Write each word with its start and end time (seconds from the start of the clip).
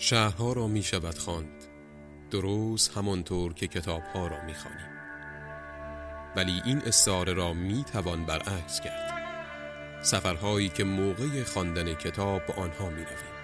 شهرها 0.00 0.52
را 0.52 0.66
می 0.66 0.82
شود 0.82 1.18
خواند 1.18 1.64
درست 2.30 2.96
همانطور 2.96 3.54
که 3.54 3.66
کتابها 3.66 4.26
را 4.26 4.44
می 4.44 4.54
خانیم. 4.54 4.98
ولی 6.36 6.62
این 6.64 6.78
استعاره 6.78 7.32
را 7.32 7.52
می 7.52 7.84
توان 7.92 8.24
برعکس 8.24 8.80
کرد 8.80 9.14
سفرهایی 10.02 10.68
که 10.68 10.84
موقع 10.84 11.42
خواندن 11.42 11.94
کتاب 11.94 12.46
به 12.46 12.52
آنها 12.52 12.90
می 12.90 13.04
رویم. 13.04 13.38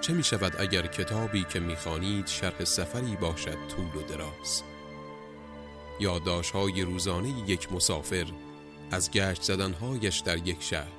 چه 0.00 0.12
می 0.12 0.24
شود 0.24 0.56
اگر 0.58 0.86
کتابی 0.86 1.44
که 1.44 1.60
می 1.60 1.76
خانید 1.76 2.26
شرح 2.26 2.64
سفری 2.64 3.16
باشد 3.16 3.58
طول 3.68 4.02
و 4.02 4.02
دراز 4.08 4.62
های 6.52 6.82
روزانه 6.82 7.50
یک 7.50 7.72
مسافر 7.72 8.26
از 8.90 9.10
گشت 9.10 9.42
زدنهایش 9.42 10.18
در 10.18 10.36
یک 10.36 10.62
شهر 10.62 10.92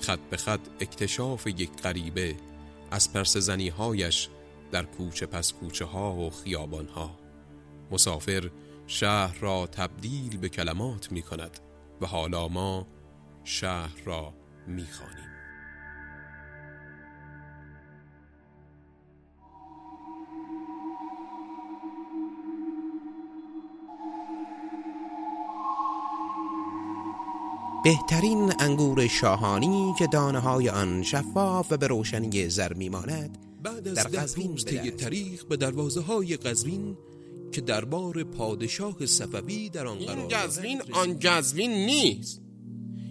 خط 0.00 0.20
به 0.30 0.36
خط 0.36 0.60
اکتشاف 0.80 1.46
یک 1.46 1.70
غریبه 1.82 2.49
از 2.90 3.12
پرس 3.12 3.50
هایش 3.50 4.28
در 4.70 4.82
کوچه 4.82 5.26
پس 5.26 5.52
کوچه 5.52 5.84
ها 5.84 6.14
و 6.14 6.30
خیابان 6.30 6.86
ها 6.86 7.18
مسافر 7.90 8.50
شهر 8.86 9.38
را 9.40 9.66
تبدیل 9.66 10.36
به 10.36 10.48
کلمات 10.48 11.12
می 11.12 11.22
کند 11.22 11.60
و 12.00 12.06
حالا 12.06 12.48
ما 12.48 12.86
شهر 13.44 14.02
را 14.04 14.34
می 14.66 14.86
خانیم. 14.86 15.29
بهترین 27.84 28.52
انگور 28.58 29.06
شاهانی 29.06 29.94
که 29.98 30.06
دانه 30.06 30.38
های 30.38 30.68
آن 30.68 31.02
شفاف 31.02 31.72
و 31.72 31.76
به 31.76 31.86
روشنی 31.86 32.48
زر 32.48 32.72
میماند 32.72 33.38
بعد 33.62 33.88
از 33.88 33.94
در 33.94 34.02
قزوین 34.02 34.56
طی 34.56 34.90
تاریخ 34.90 35.44
به 35.44 35.56
دروازه 35.56 36.00
های 36.00 36.36
قزوین 36.36 36.96
که 37.52 37.60
دربار 37.60 38.24
پادشاه 38.24 39.06
صفوی 39.06 39.68
در 39.68 39.86
آن 39.86 39.98
قرار 39.98 40.26
قزوین 40.26 40.82
آن 40.92 41.18
قزوین 41.18 41.70
نیست 41.70 42.40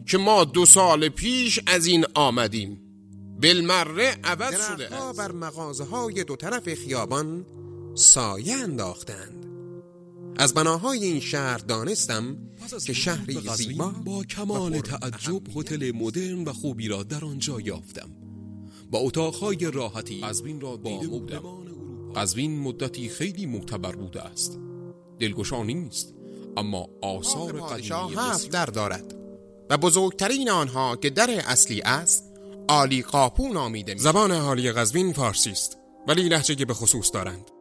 که 0.07 0.17
ما 0.17 0.43
دو 0.43 0.65
سال 0.65 1.09
پیش 1.09 1.59
از 1.67 1.85
این 1.85 2.05
آمدیم. 2.13 2.81
بلمره 3.41 4.17
عوض 4.23 4.67
شده 4.67 4.95
است. 4.95 5.19
بر 5.19 5.31
مغازه 5.31 5.83
های 5.83 6.23
دو 6.23 6.35
طرف 6.35 6.73
خیابان 6.73 7.45
سایه 7.95 8.55
انداختند. 8.55 9.48
از 10.39 10.53
بناهای 10.53 11.05
این 11.05 11.19
شهر 11.19 11.57
دانستم 11.57 12.37
که 12.85 12.93
شهری 12.93 13.41
زیبا 13.55 13.89
با 14.05 14.23
کمال 14.23 14.79
تعجب 14.79 15.57
هتل 15.57 15.91
مدرن 15.95 16.43
و 16.43 16.53
خوبی 16.53 16.87
را 16.87 17.03
در 17.03 17.25
آنجا 17.25 17.61
یافتم. 17.61 18.09
با 18.91 18.99
اتاقهای 18.99 19.71
راحتی 19.71 20.21
قزوین 20.21 20.61
را 20.61 20.77
با 20.77 20.97
بودم. 20.97 21.43
قزوین 22.15 22.59
مدتی 22.59 23.09
خیلی 23.09 23.45
معتبر 23.45 23.95
بوده 23.95 24.21
است. 24.21 24.59
دلگشا 25.19 25.63
نیست 25.63 26.13
اما 26.57 26.89
آثار 27.01 27.61
قدیمی 27.61 28.15
هفت 28.15 28.49
در 28.49 28.65
دارد 28.65 29.15
و 29.69 29.77
بزرگترین 29.77 30.49
آنها 30.49 30.95
که 30.95 31.09
در 31.09 31.29
اصلی 31.47 31.81
است 31.81 32.23
عالی 32.69 33.01
قاپو 33.01 33.53
نامیده 33.53 33.93
می 33.93 33.99
زبان 33.99 34.31
حالی 34.31 34.71
قزوین 34.71 35.13
فارسی 35.13 35.51
است 35.51 35.77
ولی 36.07 36.29
لحجه 36.29 36.65
به 36.65 36.73
خصوص 36.73 37.13
دارند. 37.13 37.51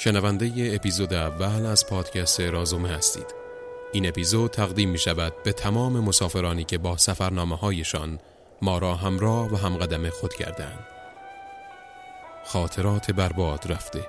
شنونده 0.00 0.70
اپیزود 0.74 1.14
اول 1.14 1.66
از 1.66 1.86
پادکست 1.86 2.40
رازومه 2.40 2.88
هستید. 2.88 3.34
این 3.92 4.08
اپیزود 4.08 4.50
تقدیم 4.50 4.90
می 4.90 4.98
شود 4.98 5.32
به 5.42 5.52
تمام 5.52 6.00
مسافرانی 6.00 6.64
که 6.64 6.78
با 6.78 6.96
سفرنامه 6.96 7.56
هایشان 7.56 8.18
ما 8.62 8.78
را 8.78 8.94
همراه 8.94 9.52
و 9.52 9.56
همقدم 9.56 10.10
خود 10.10 10.34
کردند. 10.34 10.86
خاطرات 12.44 13.10
برباد 13.10 13.72
رفته 13.72 14.06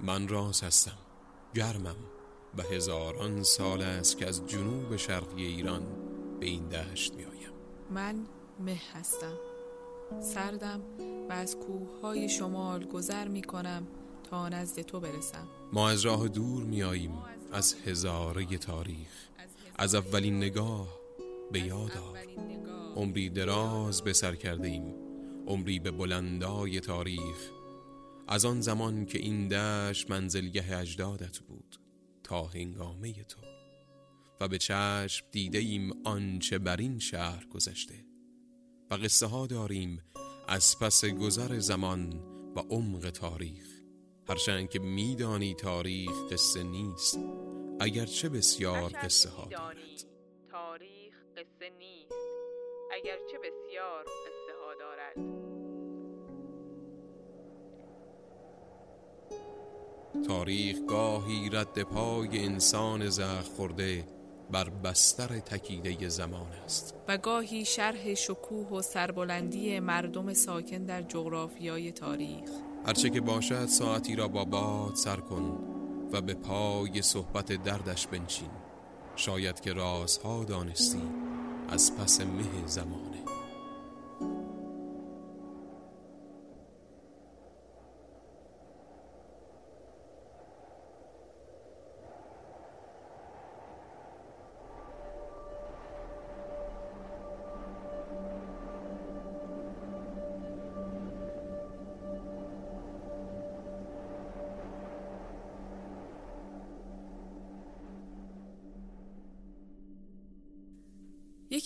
من 0.00 0.28
راز 0.28 0.62
هستم 0.62 0.98
گرمم 1.54 1.96
و 2.58 2.62
هزاران 2.62 3.42
سال 3.42 3.82
است 3.82 4.18
که 4.18 4.28
از 4.28 4.46
جنوب 4.46 4.96
شرقی 4.96 5.46
ایران 5.46 5.82
به 6.40 6.46
این 6.46 6.68
دشت 6.68 7.14
می 7.14 7.24
آیم. 7.24 7.52
من 7.90 8.26
مه 8.60 8.80
هستم. 8.92 9.34
سردم 10.20 10.80
و 11.28 11.32
از 11.32 11.56
کوه 11.56 12.28
شمال 12.28 12.84
گذر 12.84 13.28
می 13.28 13.42
کنم 13.42 13.86
تا 14.30 14.48
نزد 14.48 14.82
تو 14.82 15.00
برسم. 15.00 15.48
ما 15.72 15.88
از 15.88 16.00
راه 16.00 16.28
دور 16.28 16.64
می 16.64 16.82
آییم 16.82 17.18
از 17.52 17.74
هزاره 17.86 18.44
تاریخ. 18.58 19.28
از 19.76 19.94
اولین 19.94 20.36
نگاه 20.36 20.88
به 21.52 21.60
یاد 21.60 21.92
عمری 22.96 23.30
دراز 23.30 24.02
به 24.02 24.12
سر 24.12 24.34
کرده 24.34 24.68
ایم. 24.68 24.94
عمری 25.46 25.78
به 25.78 25.90
بلندای 25.90 26.80
تاریخ. 26.80 27.50
از 28.28 28.44
آن 28.44 28.60
زمان 28.60 29.06
که 29.06 29.18
این 29.18 29.48
دشت 29.48 30.10
منزلگه 30.10 30.78
اجدادت 30.78 31.38
بود. 31.38 31.83
تا 32.24 32.44
هنگامه 32.44 33.24
تو. 33.24 33.40
و 34.40 34.48
به 34.48 34.58
چشم 34.58 35.26
دیده 35.30 35.58
ایم 35.58 35.92
آنچه 36.04 36.58
بر 36.58 36.76
این 36.76 36.98
شهر 36.98 37.46
گذشته. 37.46 38.04
و 38.90 38.94
قصه 38.94 39.26
ها 39.26 39.46
داریم 39.46 40.02
از 40.48 40.78
پس 40.80 41.04
گذر 41.04 41.58
زمان 41.58 42.12
و 42.56 42.60
عمق 42.60 43.10
تاریخ. 43.10 43.68
هرچند 44.28 44.70
که 44.70 44.78
میدانی 44.78 45.54
تاریخ 45.54 46.32
قصه 46.32 46.62
نیست 46.62 47.18
اگرچه 47.80 48.28
بسیار 48.28 48.92
قصه 49.02 49.30
ها 49.30 49.48
دارد. 49.50 49.76
تاریخ 50.50 51.14
قصه 51.36 51.70
نیست 51.78 52.14
اگرچه 52.92 53.38
بسیار 53.38 54.04
قصه 54.04 54.54
ها 54.60 54.74
دارد. 54.74 55.43
تاریخ 60.28 60.76
گاهی 60.88 61.50
رد 61.52 61.82
پای 61.82 62.44
انسان 62.44 63.08
زخ 63.08 63.44
خورده 63.56 64.04
بر 64.50 64.68
بستر 64.68 65.38
تکیده 65.38 66.08
زمان 66.08 66.46
است. 66.64 66.94
و 67.08 67.18
گاهی 67.18 67.64
شرح 67.64 68.14
شکوه 68.14 68.68
و 68.68 68.82
سربلندی 68.82 69.80
مردم 69.80 70.34
ساکن 70.34 70.84
در 70.84 71.02
جغرافیای 71.02 71.92
تاریخ. 71.92 72.50
هرچه 72.86 73.10
که 73.10 73.20
باشد 73.20 73.66
ساعتی 73.66 74.16
را 74.16 74.28
با 74.28 74.44
باد 74.44 74.94
سر 74.94 75.16
کن 75.16 75.58
و 76.12 76.20
به 76.20 76.34
پای 76.34 77.02
صحبت 77.02 77.52
دردش 77.52 78.06
بنشین. 78.06 78.50
شاید 79.16 79.60
که 79.60 79.72
رازها 79.72 80.44
دانستی 80.44 81.02
از 81.68 81.96
پس 81.96 82.20
مه 82.20 82.66
زمانه 82.66 83.13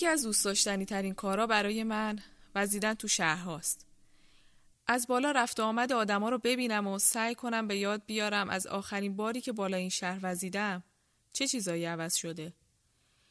از 0.08 0.22
دوست 0.22 0.44
داشتنی 0.44 0.84
ترین 0.84 1.14
کارا 1.14 1.46
برای 1.46 1.84
من 1.84 2.18
وزیدن 2.54 2.94
تو 2.94 3.08
شهر 3.08 3.42
هاست. 3.44 3.86
از 4.86 5.06
بالا 5.06 5.30
رفت 5.30 5.60
آمد 5.60 5.92
آدما 5.92 6.28
رو 6.28 6.38
ببینم 6.38 6.86
و 6.86 6.98
سعی 6.98 7.34
کنم 7.34 7.68
به 7.68 7.76
یاد 7.76 8.02
بیارم 8.06 8.50
از 8.50 8.66
آخرین 8.66 9.16
باری 9.16 9.40
که 9.40 9.52
بالا 9.52 9.76
این 9.76 9.88
شهر 9.88 10.18
وزیدم 10.22 10.82
چه 11.32 11.46
چیزایی 11.46 11.84
عوض 11.84 12.14
شده. 12.14 12.52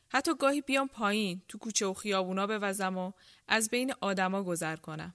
حتی 0.09 0.35
گاهی 0.35 0.62
بیام 0.62 0.88
پایین 0.88 1.41
تو 1.47 1.57
کوچه 1.57 1.85
و 1.85 1.94
خیابونا 1.94 2.47
بوزم 2.47 2.97
و 2.97 3.12
از 3.47 3.69
بین 3.69 3.94
آدما 4.01 4.44
گذر 4.44 4.75
کنم. 4.75 5.13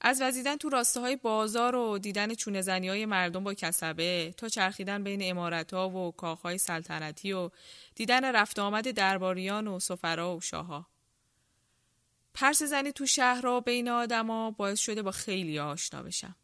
از 0.00 0.22
وزیدن 0.22 0.56
تو 0.56 0.68
راسته 0.68 1.00
های 1.00 1.16
بازار 1.16 1.76
و 1.76 1.98
دیدن 1.98 2.34
چونه 2.34 2.62
زنی 2.62 2.88
های 2.88 3.06
مردم 3.06 3.44
با 3.44 3.54
کسبه 3.54 4.34
تا 4.36 4.48
چرخیدن 4.48 5.04
بین 5.04 5.30
امارت 5.30 5.74
ها 5.74 5.90
و 5.90 6.12
کاخهای 6.12 6.58
سلطنتی 6.58 7.32
و 7.32 7.50
دیدن 7.94 8.24
رفت 8.24 8.58
آمد 8.58 8.90
درباریان 8.90 9.66
و 9.66 9.80
سفرا 9.80 10.36
و 10.36 10.40
شاها. 10.40 10.86
پرس 12.34 12.62
زنی 12.62 12.92
تو 12.92 13.06
شهر 13.06 13.46
و 13.46 13.60
بین 13.60 13.88
آدما 13.88 14.50
باعث 14.50 14.80
شده 14.80 15.02
با 15.02 15.10
خیلی 15.10 15.58
آشنا 15.58 16.02
بشم. 16.02 16.36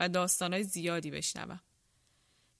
و 0.00 0.08
داستانهای 0.08 0.62
زیادی 0.62 1.10
بشنوم. 1.10 1.60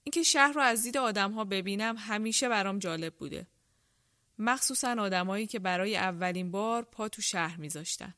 اینکه 0.03 0.23
شهر 0.23 0.51
رو 0.51 0.61
از 0.61 0.83
دید 0.83 0.97
آدم 0.97 1.31
ها 1.31 1.43
ببینم 1.43 1.95
همیشه 1.99 2.49
برام 2.49 2.79
جالب 2.79 3.15
بوده. 3.15 3.47
مخصوصا 4.39 4.95
آدمایی 4.99 5.47
که 5.47 5.59
برای 5.59 5.97
اولین 5.97 6.51
بار 6.51 6.83
پا 6.83 7.09
تو 7.09 7.21
شهر 7.21 7.57
میذاشتن. 7.57 8.13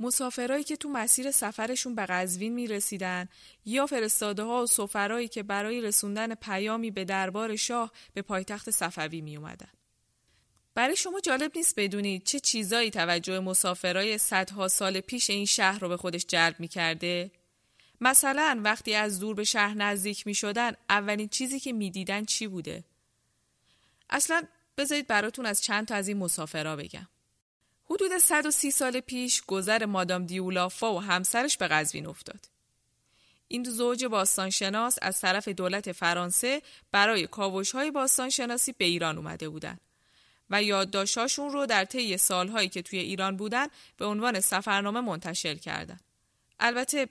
مسافرایی 0.00 0.64
که 0.64 0.76
تو 0.76 0.88
مسیر 0.88 1.30
سفرشون 1.30 1.94
به 1.94 2.06
قزوین 2.06 2.54
می 2.54 2.66
رسیدن 2.66 3.28
یا 3.64 3.86
فرستاده 3.86 4.42
ها 4.42 4.62
و 4.62 4.66
سفرایی 4.66 5.28
که 5.28 5.42
برای 5.42 5.80
رسوندن 5.80 6.34
پیامی 6.34 6.90
به 6.90 7.04
دربار 7.04 7.56
شاه 7.56 7.92
به 8.14 8.22
پایتخت 8.22 8.70
صفوی 8.70 9.20
می 9.20 9.36
اومدن. 9.36 9.70
برای 10.74 10.96
شما 10.96 11.20
جالب 11.20 11.52
نیست 11.56 11.80
بدونید 11.80 12.24
چه 12.24 12.40
چیزایی 12.40 12.90
توجه 12.90 13.40
مسافرای 13.40 14.18
صدها 14.18 14.68
سال 14.68 15.00
پیش 15.00 15.30
این 15.30 15.46
شهر 15.46 15.78
رو 15.78 15.88
به 15.88 15.96
خودش 15.96 16.26
جلب 16.26 16.60
می 16.60 16.68
کرده؟ 16.68 17.30
مثلا 18.00 18.60
وقتی 18.64 18.94
از 18.94 19.20
دور 19.20 19.34
به 19.34 19.44
شهر 19.44 19.74
نزدیک 19.74 20.26
می 20.26 20.34
شدن 20.34 20.72
اولین 20.88 21.28
چیزی 21.28 21.60
که 21.60 21.72
می 21.72 21.90
دیدن 21.90 22.24
چی 22.24 22.46
بوده؟ 22.46 22.84
اصلا 24.10 24.42
بذارید 24.76 25.06
براتون 25.06 25.46
از 25.46 25.62
چند 25.62 25.86
تا 25.86 25.94
از 25.94 26.08
این 26.08 26.16
مسافرها 26.16 26.76
بگم. 26.76 27.08
حدود 27.90 28.18
130 28.18 28.70
سال 28.70 29.00
پیش 29.00 29.42
گذر 29.46 29.86
مادام 29.86 30.26
دیولافا 30.26 30.94
و 30.94 31.02
همسرش 31.02 31.56
به 31.56 31.68
قزوین 31.68 32.06
افتاد. 32.06 32.48
این 33.48 33.62
دو 33.62 33.70
زوج 33.70 34.04
باستانشناس 34.04 34.98
از 35.02 35.20
طرف 35.20 35.48
دولت 35.48 35.92
فرانسه 35.92 36.62
برای 36.92 37.26
کاوش 37.26 37.72
های 37.72 37.90
باستانشناسی 37.90 38.72
به 38.72 38.84
ایران 38.84 39.18
اومده 39.18 39.48
بودند 39.48 39.80
و 40.50 40.62
یادداشتاشون 40.62 41.50
رو 41.50 41.66
در 41.66 41.84
طی 41.84 42.16
سالهایی 42.16 42.68
که 42.68 42.82
توی 42.82 42.98
ایران 42.98 43.36
بودن 43.36 43.66
به 43.96 44.04
عنوان 44.04 44.40
سفرنامه 44.40 45.00
منتشر 45.00 45.54
کردند. 45.54 46.00
البته 46.60 47.08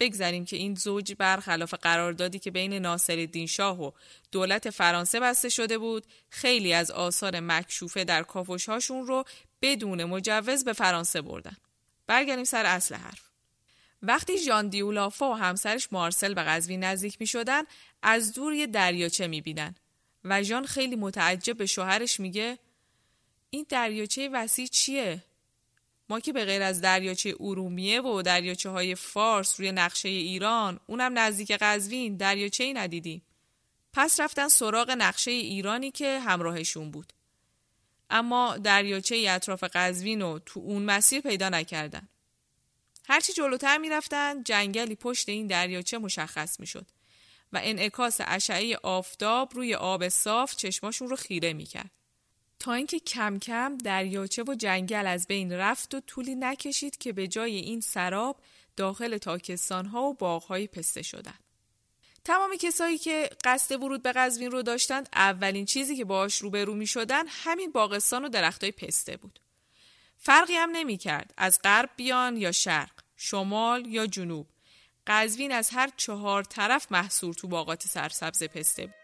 بگذاریم 0.00 0.44
که 0.44 0.56
این 0.56 0.74
زوج 0.74 1.14
برخلاف 1.18 1.74
قراردادی 1.74 2.38
که 2.38 2.50
بین 2.50 2.72
ناصرالدین 2.72 3.46
شاه 3.46 3.82
و 3.82 3.90
دولت 4.32 4.70
فرانسه 4.70 5.20
بسته 5.20 5.48
شده 5.48 5.78
بود 5.78 6.06
خیلی 6.28 6.72
از 6.72 6.90
آثار 6.90 7.40
مکشوفه 7.40 8.04
در 8.04 8.22
کافوشهاشون 8.22 9.06
رو 9.06 9.24
بدون 9.64 10.04
مجوز 10.04 10.64
به 10.64 10.72
فرانسه 10.72 11.22
بردن. 11.22 11.56
برگردیم 12.06 12.44
سر 12.44 12.66
اصل 12.66 12.94
حرف. 12.94 13.20
وقتی 14.02 14.38
ژان 14.38 14.68
دیولافا 14.68 15.30
و 15.30 15.34
همسرش 15.34 15.88
مارسل 15.92 16.34
به 16.34 16.42
قزوین 16.42 16.84
نزدیک 16.84 17.16
می 17.20 17.26
شدن 17.26 17.62
از 18.02 18.32
دور 18.32 18.54
یه 18.54 18.66
دریاچه 18.66 19.26
می 19.26 19.40
بینن 19.40 19.74
و 20.24 20.42
ژان 20.42 20.66
خیلی 20.66 20.96
متعجب 20.96 21.56
به 21.56 21.66
شوهرش 21.66 22.20
میگه 22.20 22.58
این 23.50 23.66
دریاچه 23.68 24.28
وسیع 24.32 24.66
چیه؟ 24.66 25.24
ما 26.08 26.20
که 26.20 26.32
به 26.32 26.44
غیر 26.44 26.62
از 26.62 26.80
دریاچه 26.80 27.34
ارومیه 27.40 28.00
و 28.00 28.22
دریاچه 28.22 28.70
های 28.70 28.94
فارس 28.94 29.60
روی 29.60 29.72
نقشه 29.72 30.08
ایران 30.08 30.80
اونم 30.86 31.18
نزدیک 31.18 31.52
قزوین 31.52 32.16
دریاچه 32.16 32.64
ای 32.64 32.72
ندیدیم. 32.72 33.22
پس 33.92 34.20
رفتن 34.20 34.48
سراغ 34.48 34.90
نقشه 34.90 35.30
ایرانی 35.30 35.90
که 35.90 36.20
همراهشون 36.20 36.90
بود. 36.90 37.13
اما 38.10 38.56
دریاچه 38.56 39.26
اطراف 39.28 39.64
قزوین 39.72 40.22
رو 40.22 40.40
تو 40.46 40.60
اون 40.60 40.82
مسیر 40.82 41.20
پیدا 41.20 41.48
نکردن. 41.48 42.08
هرچی 43.08 43.32
جلوتر 43.32 43.78
می‌رفتن 43.78 44.42
جنگلی 44.42 44.94
پشت 44.94 45.28
این 45.28 45.46
دریاچه 45.46 45.98
مشخص 45.98 46.60
می‌شد 46.60 46.86
و 47.52 47.60
انعکاس 47.62 48.20
اشعه 48.24 48.76
آفتاب 48.82 49.54
روی 49.54 49.74
آب 49.74 50.08
صاف 50.08 50.56
چشماشون 50.56 51.08
رو 51.08 51.16
خیره 51.16 51.52
می‌کرد. 51.52 51.90
تا 52.58 52.72
اینکه 52.72 52.98
کم 52.98 53.38
کم 53.38 53.78
دریاچه 53.78 54.42
و 54.42 54.54
جنگل 54.54 55.06
از 55.06 55.26
بین 55.26 55.52
رفت 55.52 55.94
و 55.94 56.00
طولی 56.00 56.34
نکشید 56.34 56.98
که 56.98 57.12
به 57.12 57.28
جای 57.28 57.56
این 57.56 57.80
سراب 57.80 58.40
داخل 58.76 59.18
تاکستان 59.18 59.86
ها 59.86 60.02
و 60.02 60.14
باغ 60.14 60.44
های 60.44 60.66
پسته 60.66 61.02
شدند. 61.02 61.43
تمام 62.24 62.56
کسایی 62.56 62.98
که 62.98 63.30
قصد 63.44 63.82
ورود 63.82 64.02
به 64.02 64.12
قزوین 64.12 64.50
رو 64.50 64.62
داشتند 64.62 65.08
اولین 65.12 65.64
چیزی 65.64 65.96
که 65.96 66.04
باهاش 66.04 66.38
روبرو 66.38 66.74
می 66.74 66.86
شدن 66.86 67.24
همین 67.28 67.72
باغستان 67.72 68.24
و 68.24 68.28
درختای 68.28 68.72
پسته 68.72 69.16
بود. 69.16 69.40
فرقی 70.18 70.54
هم 70.54 70.70
نمی 70.70 70.96
کرد 70.96 71.34
از 71.36 71.60
غرب 71.64 71.90
بیان 71.96 72.36
یا 72.36 72.52
شرق، 72.52 72.92
شمال 73.16 73.86
یا 73.86 74.06
جنوب. 74.06 74.46
قزوین 75.06 75.52
از 75.52 75.70
هر 75.70 75.90
چهار 75.96 76.42
طرف 76.44 76.92
محصور 76.92 77.34
تو 77.34 77.48
باغات 77.48 77.86
سرسبز 77.86 78.42
پسته 78.42 78.86
بود. 78.86 79.03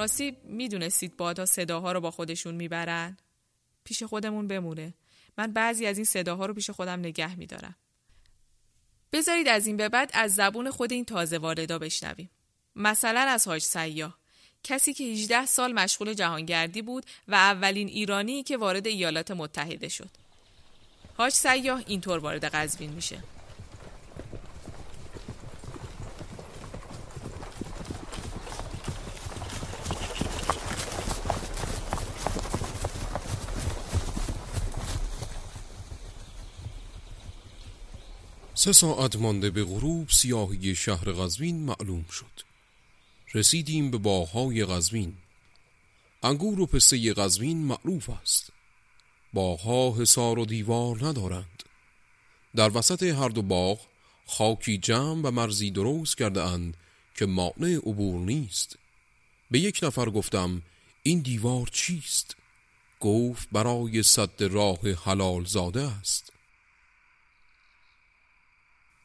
راستی 0.00 0.36
می‌دونستید 0.44 1.16
بادها 1.16 1.46
صداها 1.46 1.92
رو 1.92 2.00
با 2.00 2.10
خودشون 2.10 2.54
می‌برن؟ 2.54 3.16
پیش 3.84 4.02
خودمون 4.02 4.48
بمونه. 4.48 4.94
من 5.38 5.52
بعضی 5.52 5.86
از 5.86 5.98
این 5.98 6.04
صداها 6.04 6.46
رو 6.46 6.54
پیش 6.54 6.70
خودم 6.70 6.98
نگه 6.98 7.34
میدارم. 7.34 7.76
بذارید 9.12 9.48
از 9.48 9.66
این 9.66 9.76
به 9.76 9.88
بعد 9.88 10.10
از 10.14 10.34
زبون 10.34 10.70
خود 10.70 10.92
این 10.92 11.04
تازه 11.04 11.38
واردا 11.38 11.78
بشنویم. 11.78 12.30
مثلا 12.76 13.20
از 13.20 13.48
حاج 13.48 13.62
سیاه 13.62 14.18
کسی 14.64 14.94
که 14.94 15.04
18 15.04 15.46
سال 15.46 15.72
مشغول 15.72 16.14
جهانگردی 16.14 16.82
بود 16.82 17.06
و 17.28 17.34
اولین 17.34 17.88
ایرانی 17.88 18.42
که 18.42 18.56
وارد 18.56 18.86
ایالات 18.86 19.30
متحده 19.30 19.88
شد. 19.88 20.10
حاج 21.16 21.32
سیاه 21.32 21.82
اینطور 21.86 22.18
وارد 22.18 22.44
قزوین 22.44 22.90
میشه. 22.90 23.18
سه 38.60 38.72
ساعت 38.72 39.16
مانده 39.16 39.50
به 39.50 39.64
غروب 39.64 40.08
سیاهی 40.10 40.74
شهر 40.74 41.12
قزوین 41.12 41.64
معلوم 41.64 42.04
شد. 42.12 42.40
رسیدیم 43.34 43.90
به 43.90 43.98
باغهای 43.98 44.64
قزوین 44.64 45.16
انگور 46.22 46.60
و 46.60 46.66
پسته 46.66 47.12
قزوین 47.12 47.58
معروف 47.58 48.10
است. 48.10 48.52
باغها 49.32 49.94
حصار 49.98 50.38
و 50.38 50.46
دیوار 50.46 51.06
ندارند. 51.06 51.62
در 52.56 52.76
وسط 52.78 53.02
هر 53.02 53.28
دو 53.28 53.42
باغ 53.42 53.80
خاکی 54.26 54.78
جمع 54.78 55.22
و 55.22 55.30
مرزی 55.30 55.70
درست 55.70 56.18
کرده 56.18 56.42
اند 56.42 56.76
که 57.14 57.26
مانع 57.26 57.76
عبور 57.76 58.20
نیست. 58.20 58.78
به 59.50 59.58
یک 59.58 59.80
نفر 59.82 60.10
گفتم 60.10 60.62
این 61.02 61.20
دیوار 61.20 61.66
چیست؟ 61.72 62.36
گفت 63.00 63.48
برای 63.52 64.02
صد 64.02 64.42
راه 64.42 64.92
حلال 65.04 65.44
زاده 65.44 65.82
است. 65.82 66.32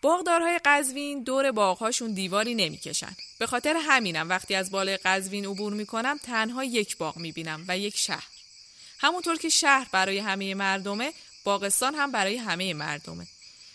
باغدارهای 0.06 0.60
قزوین 0.66 1.24
دور 1.24 1.52
باغهاشون 1.52 2.14
دیواری 2.14 2.56
نمی‌کشن. 2.56 3.16
به 3.40 3.48
خاطر 3.48 3.76
همینم 3.82 4.30
وقتی 4.30 4.56
از 4.56 4.72
بالای 4.72 4.98
قزوین 4.98 5.46
عبور 5.46 5.74
می‌کنم 5.74 6.18
تنها 6.24 6.64
یک 6.64 6.98
باغ 6.98 7.18
می‌بینم 7.18 7.66
و 7.68 7.78
یک 7.78 7.98
شهر. 7.98 8.28
همونطور 9.00 9.38
که 9.38 9.50
شهر 9.50 9.88
برای 9.92 10.20
همه 10.20 10.56
مردمه 10.56 11.14
باغستان 11.44 11.96
هم 11.96 12.12
برای 12.12 12.38
همه 12.38 12.74
مردمه 12.74 13.28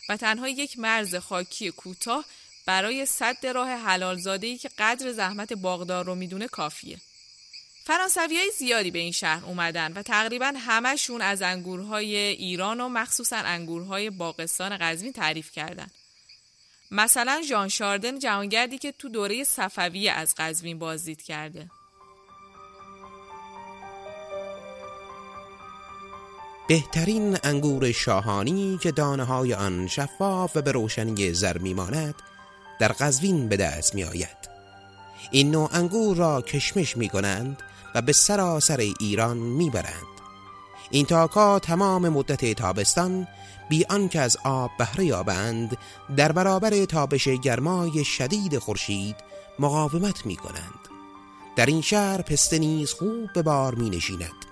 و 0.09 0.17
تنها 0.17 0.49
یک 0.49 0.79
مرز 0.79 1.15
خاکی 1.15 1.71
کوتاه 1.71 2.25
برای 2.67 3.07
صد 3.07 3.47
راه 3.47 3.71
حلال 3.71 4.29
ای 4.43 4.59
که 4.59 4.71
قدر 4.79 5.13
زحمت 5.13 5.53
باغدار 5.53 6.05
رو 6.05 6.15
می‌دونه 6.15 6.49
کافیه. 6.49 6.99
فرانسوی 7.85 8.37
های 8.37 8.51
زیادی 8.59 8.91
به 8.91 8.99
این 8.99 9.13
شهر 9.13 9.45
اومدن 9.45 9.93
و 9.93 10.03
تقریبا 10.03 10.53
همهشون 10.57 11.23
از 11.23 11.43
انگورهای 11.43 12.17
ایران 12.17 12.81
و 12.81 12.89
مخصوصا 12.89 13.37
انگورهای 13.37 14.11
باغستان 14.11 14.77
قزوین 14.81 15.13
تعریف 15.13 15.53
کردند. 15.53 15.91
مثلا 16.91 17.43
ژان 17.49 17.69
شاردن 17.69 18.19
جهانگردی 18.19 18.79
که 18.79 18.93
تو 18.93 19.09
دوره 19.09 19.45
صفویه 19.45 20.13
از 20.13 20.35
قزوین 20.39 20.79
بازدید 20.79 21.23
کرده 21.23 21.71
بهترین 26.69 27.39
انگور 27.45 27.93
شاهانی 27.93 28.79
که 28.83 28.93
دانه 28.93 29.25
های 29.25 29.55
آن 29.55 29.87
شفاف 29.87 30.57
و 30.57 30.63
به 30.63 30.73
روشنی 30.73 31.33
زر 31.33 31.59
میماند 31.59 32.15
در 32.81 32.93
قزوین 32.93 33.49
به 33.49 33.57
دست 33.57 33.95
می 33.95 34.05
آید. 34.05 34.51
این 35.31 35.51
نوع 35.51 35.69
انگور 35.73 36.17
را 36.17 36.43
کشمش 36.43 36.97
می 36.97 37.09
کنند 37.09 37.63
و 37.95 38.03
به 38.03 38.13
سراسر 38.13 38.77
ایران 39.01 39.37
می 39.37 39.71
برند. 39.71 40.11
این 40.91 41.07
تاکا 41.07 41.59
تمام 41.59 42.09
مدت 42.09 42.53
تابستان 42.53 43.29
بی 43.71 43.85
آنکه 43.85 44.21
از 44.21 44.37
آب 44.45 44.71
بهره 44.79 45.05
یابند 45.05 45.77
در 46.17 46.33
برابر 46.33 46.85
تابش 46.85 47.29
گرمای 47.29 48.05
شدید 48.05 48.59
خورشید 48.59 49.17
مقاومت 49.59 50.27
می 50.27 50.37
کنند 50.37 50.89
در 51.57 51.67
این 51.67 51.81
شهر 51.81 52.23
پسته 52.23 52.59
نیز 52.59 52.93
خوب 52.93 53.33
به 53.35 53.43
بار 53.43 53.75
می 53.75 53.91
نشیند 53.91 54.45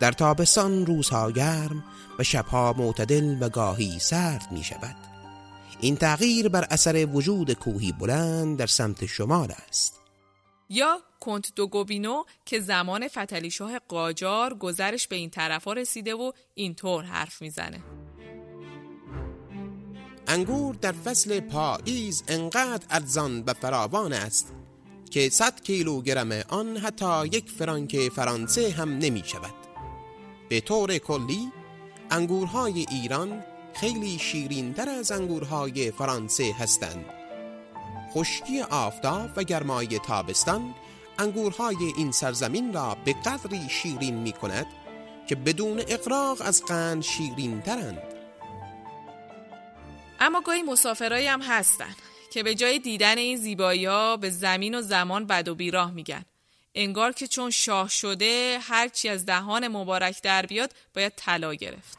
در 0.00 0.12
تابستان 0.12 0.86
روزها 0.86 1.30
گرم 1.30 1.84
و 2.18 2.22
شبها 2.22 2.74
معتدل 2.78 3.36
و 3.40 3.48
گاهی 3.48 3.98
سرد 3.98 4.48
می 4.50 4.64
شود 4.64 4.96
این 5.80 5.96
تغییر 5.96 6.48
بر 6.48 6.66
اثر 6.70 7.06
وجود 7.12 7.52
کوهی 7.52 7.92
بلند 7.92 8.58
در 8.58 8.66
سمت 8.66 9.06
شمال 9.06 9.52
است. 9.68 10.00
یا 10.68 10.98
کنت 11.20 11.54
دو 11.56 11.66
گوبینو 11.66 12.24
که 12.44 12.60
زمان 12.60 13.08
فتلی 13.08 13.50
شاه 13.50 13.78
قاجار 13.78 14.54
گذرش 14.54 15.08
به 15.08 15.16
این 15.16 15.30
طرفا 15.30 15.72
رسیده 15.72 16.14
و 16.14 16.32
اینطور 16.54 17.04
حرف 17.04 17.42
می‌زنه. 17.42 18.03
انگور 20.26 20.74
در 20.74 20.92
فصل 20.92 21.40
پاییز 21.40 22.22
انقدر 22.28 22.86
ارزان 22.90 23.42
و 23.46 23.54
فراوان 23.54 24.12
است 24.12 24.52
که 25.10 25.28
100 25.28 25.60
کیلوگرم 25.60 26.32
آن 26.48 26.76
حتی 26.76 27.26
یک 27.26 27.50
فرانک 27.50 28.08
فرانسه 28.08 28.70
هم 28.70 28.98
نمی 28.98 29.22
شود. 29.26 29.54
به 30.48 30.60
طور 30.60 30.98
کلی 30.98 31.52
انگورهای 32.10 32.86
ایران 32.90 33.44
خیلی 33.74 34.18
شیرین 34.18 34.74
تر 34.74 34.88
از 34.88 35.12
انگورهای 35.12 35.90
فرانسه 35.90 36.54
هستند. 36.58 37.04
خشکی 38.14 38.60
آفتاب 38.60 39.30
و 39.36 39.42
گرمای 39.42 39.98
تابستان 39.98 40.74
انگورهای 41.18 41.92
این 41.96 42.12
سرزمین 42.12 42.72
را 42.72 42.96
به 43.04 43.12
قدری 43.12 43.68
شیرین 43.68 44.14
می 44.14 44.32
کند 44.32 44.66
که 45.26 45.34
بدون 45.34 45.82
اقراق 45.88 46.38
از 46.40 46.64
قند 46.64 47.02
شیرین 47.02 47.60
ترند 47.60 48.13
اما 50.24 50.40
گاهی 50.40 50.62
مسافرایی 50.62 51.26
هم 51.26 51.42
هستن 51.42 51.94
که 52.30 52.42
به 52.42 52.54
جای 52.54 52.78
دیدن 52.78 53.18
این 53.18 53.36
زیبایی 53.36 53.84
ها 53.84 54.16
به 54.16 54.30
زمین 54.30 54.74
و 54.74 54.82
زمان 54.82 55.26
بد 55.26 55.48
و 55.48 55.54
بیراه 55.54 55.90
میگن. 55.90 56.24
انگار 56.74 57.12
که 57.12 57.26
چون 57.26 57.50
شاه 57.50 57.88
شده 57.88 58.58
هرچی 58.62 59.08
از 59.08 59.26
دهان 59.26 59.68
مبارک 59.68 60.22
در 60.22 60.46
بیاد 60.46 60.72
باید 60.94 61.12
طلا 61.16 61.54
گرفت. 61.54 61.98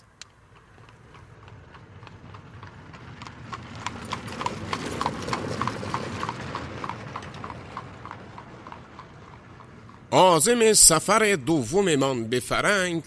آزم 10.11 10.73
سفر 10.73 11.35
دوممان 11.45 12.29
به 12.29 12.39
فرنگ 12.39 13.03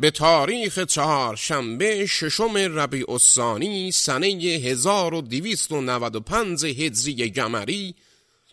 به 0.00 0.10
تاریخ 0.10 0.78
چهار 0.78 1.36
شنبه 1.36 2.06
ششم 2.06 2.56
ربیع 2.56 3.10
الثانی 3.10 3.92
سنه 3.92 4.26
1295 4.26 6.64
هجری 6.64 7.30
قمری 7.30 7.94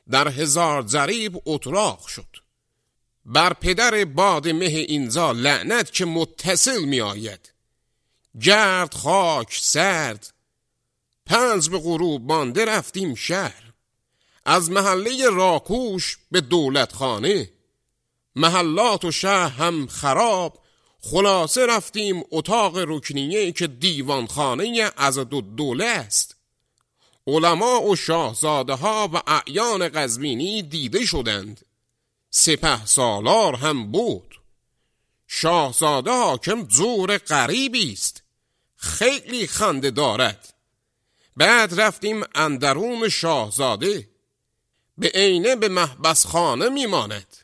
در 0.10 0.28
هزار 0.28 0.88
ضریب 0.88 1.50
اطراق 1.50 2.08
شد. 2.08 2.38
بر 3.26 3.54
پدر 3.54 4.06
باد 4.06 4.48
مه 4.48 4.66
اینزا 4.66 5.32
لعنت 5.32 5.94
که 5.94 6.06
متصل 6.06 6.84
می 6.84 7.02
آید 7.02 7.54
گرد 8.42 8.94
خاک 8.94 9.58
سرد. 9.62 10.34
پنج 11.26 11.70
به 11.70 11.80
غروب 11.80 12.28
بانده 12.28 12.66
رفتیم 12.66 13.16
شهر. 13.16 13.64
از 14.46 14.72
محله 14.72 15.30
راکوش 15.30 16.18
به 16.32 16.42
دولت 16.42 16.92
خانه 16.92 17.50
محلات 18.36 19.06
و 19.06 19.12
شهر 19.12 19.50
هم 19.50 19.88
خراب. 19.88 20.63
خلاصه 21.06 21.66
رفتیم 21.66 22.24
اتاق 22.32 22.78
رکنیه 22.78 23.52
که 23.52 23.68
دیوانخانه 23.68 24.92
از 24.98 25.18
دو 25.18 25.42
دوله 25.42 25.86
است. 25.86 26.36
علما 27.28 27.82
و 27.82 27.96
شاهزاده 27.96 28.74
ها 28.74 29.10
و 29.14 29.22
اعیان 29.28 29.90
قزوینی 29.90 30.62
دیده 30.62 31.06
شدند. 31.06 31.66
سپه 32.30 32.86
سالار 32.86 33.56
هم 33.56 33.92
بود. 33.92 34.40
شاهزاده 35.28 36.12
حاکم 36.12 36.68
زور 36.70 37.18
غریبی 37.18 37.94
است. 37.94 38.24
خیلی 38.76 39.48
خنده 39.48 39.92
دارد. 39.92 40.54
بعد 41.38 41.82
رفتیم 41.82 42.24
اندرون 42.36 43.10
شاهزاده. 43.10 44.10
به 44.98 45.12
عینه 45.14 45.56
به 45.56 45.70
محبس 45.70 46.26
خانه 46.26 46.70
میماند. 46.70 47.38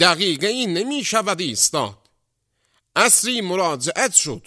دقیقه 0.00 0.46
ای 0.46 0.66
نمی 0.66 1.04
شود 1.04 1.40
ایستاد. 1.40 2.05
اصری 2.96 3.40
مراجعت 3.40 4.12
شد. 4.12 4.46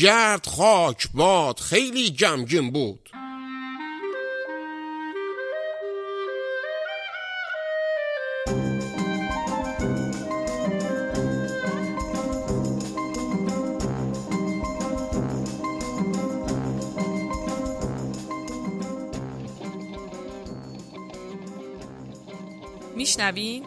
گرد 0.00 0.46
خاک 0.46 1.08
باد 1.14 1.60
خیلی 1.60 2.10
گمگین 2.10 2.70
بود. 2.70 3.10
میشنوین؟ 22.96 23.66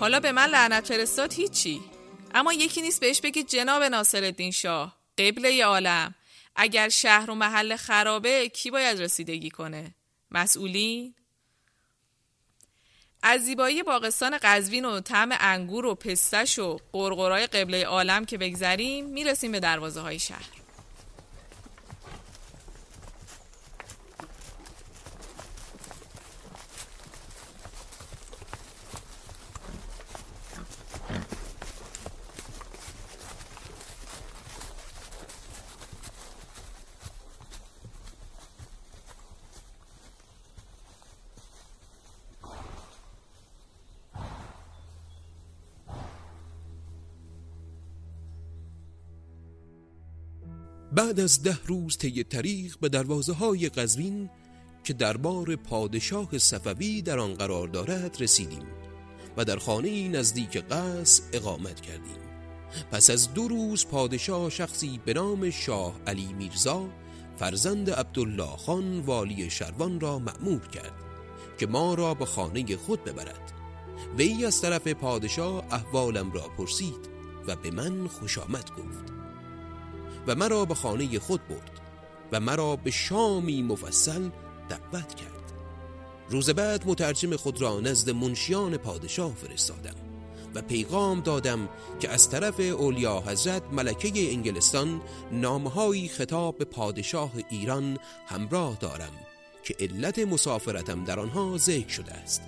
حالا 0.00 0.20
به 0.20 0.32
من 0.32 0.46
لعنت 0.46 0.86
فرستاد 0.86 1.32
هیچی. 1.32 1.80
اما 2.38 2.52
یکی 2.52 2.82
نیست 2.82 3.00
بهش 3.00 3.20
بگید 3.20 3.48
جناب 3.48 3.82
ناصرالدین 3.82 4.50
شاه 4.50 4.96
قبله 5.18 5.64
عالم. 5.64 6.14
اگر 6.56 6.88
شهر 6.88 7.30
و 7.30 7.34
محل 7.34 7.76
خرابه 7.76 8.48
کی 8.48 8.70
باید 8.70 9.02
رسیدگی 9.02 9.50
کنه؟ 9.50 9.94
مسئولین؟ 10.30 11.14
از 13.22 13.40
زیبایی 13.40 13.82
باغستان 13.82 14.38
قزوین 14.42 14.84
و 14.84 15.00
طعم 15.00 15.28
انگور 15.40 15.86
و 15.86 15.94
پستش 15.94 16.58
و 16.58 16.78
قرقرای 16.92 17.46
قبله 17.46 17.84
عالم 17.84 18.24
که 18.24 18.38
بگذریم 18.38 19.04
می‌رسیم 19.06 19.52
به 19.52 19.60
دروازه 19.60 20.00
های 20.00 20.18
شهر. 20.18 20.57
بعد 51.08 51.20
از 51.20 51.42
ده 51.42 51.58
روز 51.66 51.98
طی 51.98 52.24
طریق 52.24 52.78
به 52.80 52.88
دروازه 52.88 53.32
های 53.32 53.68
قزوین 53.68 54.30
که 54.84 54.92
دربار 54.92 55.56
پادشاه 55.56 56.38
صفوی 56.38 57.02
در 57.02 57.18
آن 57.18 57.34
قرار 57.34 57.68
دارد 57.68 58.16
رسیدیم 58.20 58.62
و 59.36 59.44
در 59.44 59.56
خانه 59.56 60.08
نزدیک 60.08 60.56
قصر 60.56 61.22
اقامت 61.32 61.80
کردیم. 61.80 62.16
پس 62.90 63.10
از 63.10 63.34
دو 63.34 63.48
روز 63.48 63.86
پادشاه 63.86 64.50
شخصی 64.50 65.00
به 65.04 65.12
نام 65.12 65.50
شاه 65.50 65.94
علی 66.06 66.32
میرزا 66.32 66.88
فرزند 67.38 67.90
عبدالله 67.90 68.56
خان 68.56 69.00
والی 69.00 69.50
شروان 69.50 70.00
را 70.00 70.18
مأمور 70.18 70.68
کرد 70.68 70.94
که 71.58 71.66
ما 71.66 71.94
را 71.94 72.14
به 72.14 72.24
خانه 72.24 72.76
خود 72.76 73.04
ببرد. 73.04 73.52
وی 74.18 74.44
از 74.44 74.60
طرف 74.60 74.88
پادشاه 74.88 75.64
احوالم 75.70 76.32
را 76.32 76.48
پرسید 76.58 77.08
و 77.46 77.56
به 77.56 77.70
من 77.70 78.06
خوش 78.06 78.38
آمد 78.38 78.70
گفت. 78.70 79.17
و 80.28 80.34
مرا 80.34 80.64
به 80.64 80.74
خانه 80.74 81.18
خود 81.18 81.48
برد 81.48 81.80
و 82.32 82.40
مرا 82.40 82.76
به 82.76 82.90
شامی 82.90 83.62
مفصل 83.62 84.30
دعوت 84.68 85.14
کرد. 85.14 85.52
روز 86.30 86.50
بعد 86.50 86.82
مترجم 86.86 87.36
خود 87.36 87.60
را 87.60 87.80
نزد 87.80 88.10
منشیان 88.10 88.76
پادشاه 88.76 89.34
فرستادم 89.34 89.94
و 90.54 90.62
پیغام 90.62 91.20
دادم 91.20 91.68
که 92.00 92.08
از 92.08 92.30
طرف 92.30 92.60
اولیا 92.60 93.20
حضرت 93.26 93.62
ملکه 93.72 94.32
انگلستان 94.32 95.00
نامهایی 95.32 96.08
خطاب 96.08 96.58
به 96.58 96.64
پادشاه 96.64 97.32
ایران 97.50 97.98
همراه 98.26 98.76
دارم 98.80 99.12
که 99.62 99.76
علت 99.80 100.18
مسافرتم 100.18 101.04
در 101.04 101.20
آنها 101.20 101.56
ذکر 101.58 101.88
شده 101.88 102.12
است. 102.12 102.42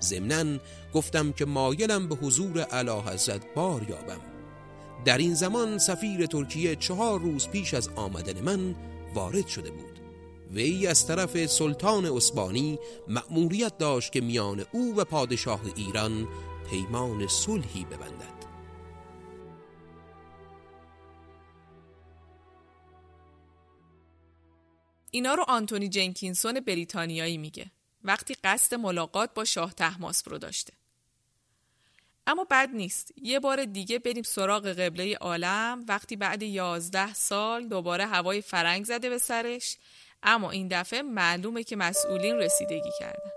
ضمنا 0.00 0.58
گفتم 0.94 1.32
که 1.32 1.44
مایلم 1.44 2.08
به 2.08 2.14
حضور 2.14 2.66
اعلی 2.70 2.90
حضرت 2.90 3.54
بار 3.54 3.86
یابم. 3.88 4.37
در 5.04 5.18
این 5.18 5.34
زمان 5.34 5.78
سفیر 5.78 6.26
ترکیه 6.26 6.76
چهار 6.76 7.20
روز 7.20 7.48
پیش 7.48 7.74
از 7.74 7.88
آمدن 7.88 8.40
من 8.40 8.74
وارد 9.14 9.46
شده 9.46 9.70
بود. 9.70 10.00
وی 10.50 10.86
از 10.86 11.06
طرف 11.06 11.46
سلطان 11.46 12.06
عثمانی 12.06 12.78
مأموریت 13.08 13.78
داشت 13.78 14.12
که 14.12 14.20
میان 14.20 14.64
او 14.72 14.96
و 14.96 15.04
پادشاه 15.04 15.60
ایران 15.76 16.28
پیمان 16.70 17.26
صلحی 17.26 17.84
ببندد. 17.84 18.38
اینا 25.10 25.34
رو 25.34 25.44
آنتونی 25.48 25.88
جنکینسون 25.88 26.60
بریتانیایی 26.60 27.38
میگه. 27.38 27.70
وقتی 28.04 28.34
قصد 28.44 28.74
ملاقات 28.74 29.34
با 29.34 29.44
شاه 29.44 29.72
تحماس 29.72 30.28
رو 30.28 30.38
داشته. 30.38 30.77
اما 32.28 32.46
بد 32.50 32.68
نیست. 32.72 33.12
یه 33.22 33.40
بار 33.40 33.64
دیگه 33.64 33.98
بریم 33.98 34.22
سراغ 34.22 34.66
قبله 34.66 35.16
عالم. 35.16 35.84
وقتی 35.88 36.16
بعد 36.16 36.42
یازده 36.42 37.14
سال 37.14 37.68
دوباره 37.68 38.06
هوای 38.06 38.40
فرنگ 38.40 38.84
زده 38.84 39.10
به 39.10 39.18
سرش. 39.18 39.76
اما 40.22 40.50
این 40.50 40.68
دفعه 40.68 41.02
معلومه 41.02 41.62
که 41.62 41.76
مسئولین 41.76 42.36
رسیدگی 42.36 42.90
کردن. 43.00 43.30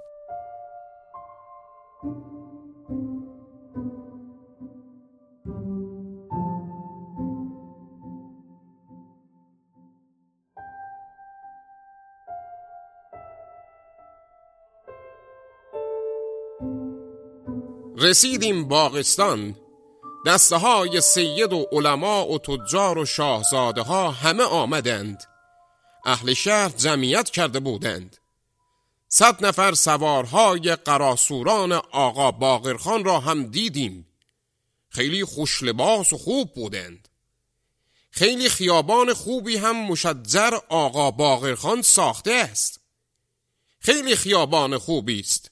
رسیدیم 18.01 18.67
باغستان. 18.67 19.55
دسته 20.25 20.55
های 20.55 21.01
سید 21.01 21.53
و 21.53 21.65
علما 21.71 22.27
و 22.27 22.39
تجار 22.39 22.97
و 22.97 23.05
شاهزاده 23.05 23.81
ها 23.81 24.11
همه 24.11 24.43
آمدند. 24.43 25.23
اهل 26.05 26.33
شهر 26.33 26.69
جمعیت 26.69 27.29
کرده 27.29 27.59
بودند. 27.59 28.17
صد 29.07 29.45
نفر 29.45 29.73
سوارهای 29.73 30.75
قراسوران 30.75 31.71
آقا 31.91 32.31
باقرخان 32.31 33.03
را 33.03 33.19
هم 33.19 33.43
دیدیم. 33.43 34.07
خیلی 34.89 35.25
خوش 35.25 35.63
لباس 35.63 36.13
و 36.13 36.17
خوب 36.17 36.53
بودند. 36.53 37.07
خیلی 38.11 38.49
خیابان 38.49 39.13
خوبی 39.13 39.57
هم 39.57 39.85
مشجر 39.85 40.59
آقا 40.69 41.11
باقرخان 41.11 41.81
ساخته 41.81 42.31
است. 42.31 42.79
خیلی 43.79 44.15
خیابان 44.15 44.77
خوبی 44.77 45.19
است. 45.19 45.50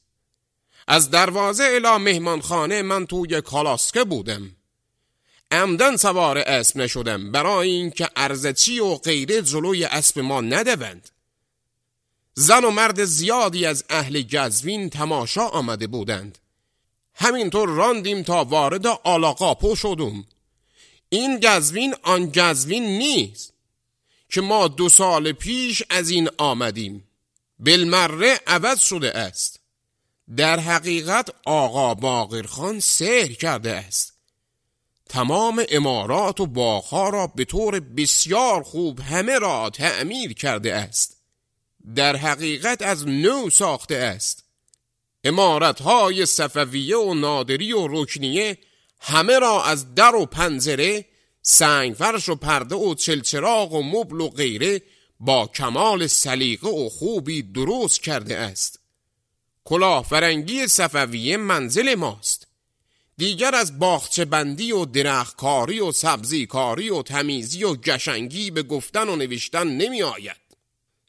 از 0.91 1.11
دروازه 1.11 1.63
الا 1.63 1.97
مهمانخانه 1.97 2.81
من 2.81 3.05
توی 3.05 3.41
کالاسکه 3.41 4.03
بودم. 4.03 4.55
عمدن 5.51 5.97
سوار 5.97 6.37
اسب 6.37 6.77
نشدم 6.77 7.31
برای 7.31 7.69
اینکه 7.69 8.09
ارزچی 8.15 8.79
و 8.79 8.95
غیره 8.95 9.41
جلوی 9.41 9.85
اسب 9.85 10.19
ما 10.19 10.41
ندوند. 10.41 11.09
زن 12.33 12.63
و 12.63 12.71
مرد 12.71 13.05
زیادی 13.05 13.65
از 13.65 13.83
اهل 13.89 14.21
گزوین 14.21 14.89
تماشا 14.89 15.47
آمده 15.47 15.87
بودند. 15.87 16.37
همینطور 17.15 17.69
راندیم 17.69 18.23
تا 18.23 18.43
وارد 18.43 18.87
آلاقاپو 18.87 19.75
شدم. 19.75 20.25
این 21.09 21.39
گزوین 21.39 21.95
آن 22.03 22.31
گزوین 22.35 22.83
نیست 22.83 23.53
که 24.29 24.41
ما 24.41 24.67
دو 24.67 24.89
سال 24.89 25.31
پیش 25.31 25.83
از 25.89 26.09
این 26.09 26.29
آمدیم. 26.37 27.07
بلمره 27.59 28.39
عوض 28.47 28.79
شده 28.79 29.17
است. 29.17 29.58
در 30.35 30.59
حقیقت 30.59 31.29
آقا 31.45 31.93
باقرخان 31.93 32.79
سهر 32.79 33.33
کرده 33.33 33.71
است. 33.75 34.13
تمام 35.09 35.63
امارات 35.69 36.39
و 36.39 36.45
باغها 36.45 37.09
را 37.09 37.27
به 37.27 37.45
طور 37.45 37.79
بسیار 37.79 38.63
خوب 38.63 38.99
همه 38.99 39.39
را 39.39 39.69
تعمیر 39.69 40.33
کرده 40.33 40.75
است. 40.75 41.17
در 41.95 42.15
حقیقت 42.15 42.81
از 42.81 43.07
نو 43.07 43.49
ساخته 43.49 43.95
است. 43.95 44.43
امارت 45.23 45.81
های 45.81 46.25
صفویه 46.25 46.97
و 46.97 47.13
نادری 47.13 47.73
و 47.73 47.87
رکنیه 47.87 48.57
همه 48.99 49.39
را 49.39 49.63
از 49.63 49.95
در 49.95 50.15
و 50.15 50.25
پنجره 50.25 51.05
سنگفرش 51.41 52.29
و 52.29 52.35
پرده 52.35 52.75
و 52.75 52.95
چلچراغ 52.95 53.73
و 53.73 53.83
مبل 53.83 54.21
و 54.21 54.29
غیره 54.29 54.81
با 55.19 55.47
کمال 55.47 56.07
سلیقه 56.07 56.69
و 56.69 56.89
خوبی 56.89 57.41
درست 57.41 58.01
کرده 58.03 58.37
است. 58.37 58.78
کلاه 59.65 60.03
فرنگی 60.03 60.67
صفویه 60.67 61.37
منزل 61.37 61.95
ماست. 61.95 62.47
دیگر 63.17 63.55
از 63.55 63.79
باخچه 63.79 64.25
بندی 64.25 64.71
و 64.71 64.85
درختکاری 64.85 65.79
و 65.79 65.91
سبزیکاری 65.91 66.89
و 66.89 67.01
تمیزی 67.01 67.63
و 67.63 67.75
گشنگی 67.75 68.51
به 68.51 68.63
گفتن 68.63 69.09
و 69.09 69.15
نوشتن 69.15 69.67
نمی 69.67 70.01
آید 70.01 70.49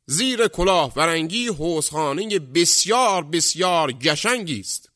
زیر 0.07 0.49
کلاه 0.49 0.91
فرنگی 0.91 1.47
حوزخانه 1.47 2.39
بسیار 2.39 3.25
بسیار 3.25 3.93
گشنگی 3.93 4.61
است. 4.61 4.91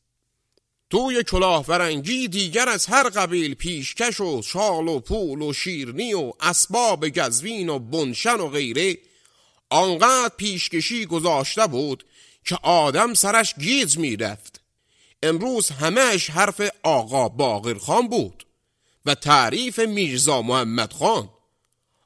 توی 0.89 1.23
کلاه 1.23 1.63
فرنگی 1.63 2.27
دیگر 2.27 2.69
از 2.69 2.85
هر 2.85 3.09
قبیل 3.09 3.53
پیشکش 3.55 4.19
و 4.19 4.41
شال 4.41 4.87
و 4.87 4.99
پول 4.99 5.41
و 5.41 5.53
شیرنی 5.53 6.13
و 6.13 6.33
اسباب 6.39 7.09
گزوین 7.09 7.69
و 7.69 7.79
بنشن 7.79 8.35
و 8.35 8.47
غیره 8.47 8.97
آنقدر 9.69 10.31
پیشکشی 10.37 11.05
گذاشته 11.05 11.67
بود 11.67 12.05
که 12.45 12.57
آدم 12.63 13.13
سرش 13.13 13.55
گیز 13.55 13.97
می‌رفت. 13.97 14.61
امروز 15.23 15.69
همهش 15.69 16.29
حرف 16.29 16.61
آقا 16.83 17.29
باقر 17.29 17.77
خان 17.77 18.07
بود 18.07 18.45
و 19.05 19.15
تعریف 19.15 19.79
میرزا 19.79 20.41
محمد 20.41 20.93
خان. 20.93 21.29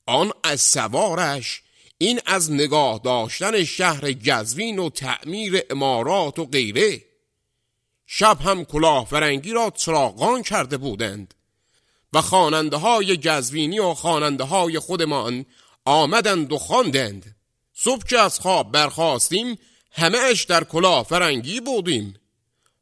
آن 0.05 0.31
از 0.43 0.61
سوارش 0.61 1.61
این 1.97 2.19
از 2.25 2.51
نگاه 2.51 2.99
داشتن 3.03 3.63
شهر 3.63 4.11
گزوین 4.11 4.79
و 4.79 4.89
تعمیر 4.89 5.61
امارات 5.69 6.39
و 6.39 6.45
غیره. 6.45 7.01
شب 8.07 8.41
هم 8.41 8.65
کلاه 8.65 9.05
فرنگی 9.05 9.51
را 9.51 9.69
چراغان 9.69 10.43
کرده 10.43 10.77
بودند 10.77 11.33
و 12.13 12.21
خواننده 12.21 12.77
های 12.77 13.17
گزوینی 13.17 13.79
و 13.79 13.93
خواننده 13.93 14.43
های 14.43 14.79
خودمان 14.79 15.45
آمدند 15.85 16.51
و 16.51 16.57
خواندند. 16.57 17.35
صبح 17.73 18.03
که 18.03 18.19
از 18.19 18.39
خواب 18.39 18.71
برخواستیم 18.71 19.57
همه 19.91 20.17
اش 20.17 20.43
در 20.43 20.63
کلاه 20.63 21.03
فرنگی 21.03 21.59
بودیم. 21.59 22.13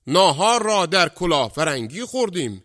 ناهار 0.07 0.63
را 0.63 0.85
در 0.85 1.09
کلاه 1.09 1.49
فرنگی 1.49 2.01
خوردیم. 2.01 2.63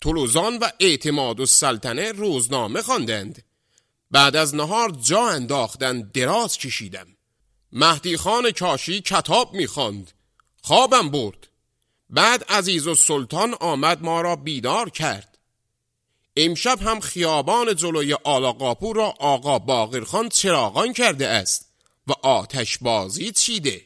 تلوزان 0.00 0.58
و 0.58 0.68
اعتماد 0.80 1.40
و 1.40 1.46
سلطنه 1.46 2.12
روزنامه 2.12 2.82
خواندند. 2.82 3.42
بعد 4.10 4.36
از 4.36 4.54
نهار 4.54 4.90
جا 4.90 5.28
انداختن 5.28 6.00
دراز 6.00 6.58
کشیدم. 6.58 7.06
مهدی 7.72 8.16
خان 8.16 8.50
کاشی 8.50 9.00
کتاب 9.00 9.54
می‌خواند. 9.54 10.10
خوابم 10.62 11.10
برد. 11.10 11.48
بعد 12.10 12.44
عزیز 12.44 12.86
و 12.86 12.94
سلطان 12.94 13.54
آمد 13.60 14.02
ما 14.02 14.20
را 14.20 14.36
بیدار 14.36 14.90
کرد. 14.90 15.38
امشب 16.36 16.78
هم 16.82 17.00
خیابان 17.00 17.76
جلوی 17.76 18.14
آلاقاپور 18.24 18.96
را 18.96 19.14
آقا 19.18 19.58
باقرخان 19.58 20.28
چراغان 20.28 20.92
کرده 20.92 21.28
است. 21.28 21.71
و 22.06 22.12
آتش 22.12 22.78
بازی 22.78 23.32
چیده. 23.32 23.82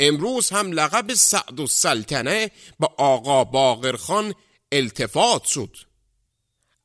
امروز 0.00 0.50
هم 0.50 0.72
لقب 0.72 1.14
سعد 1.14 1.60
و 1.60 1.66
سلطنه 1.66 2.50
با 2.78 2.94
آقا 2.96 3.44
باقرخان 3.44 4.34
التفات 4.72 5.44
شد. 5.44 5.76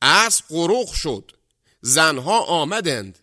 از 0.00 0.42
قروخ 0.48 0.94
شد. 0.94 1.32
زنها 1.80 2.40
آمدند. 2.40 3.18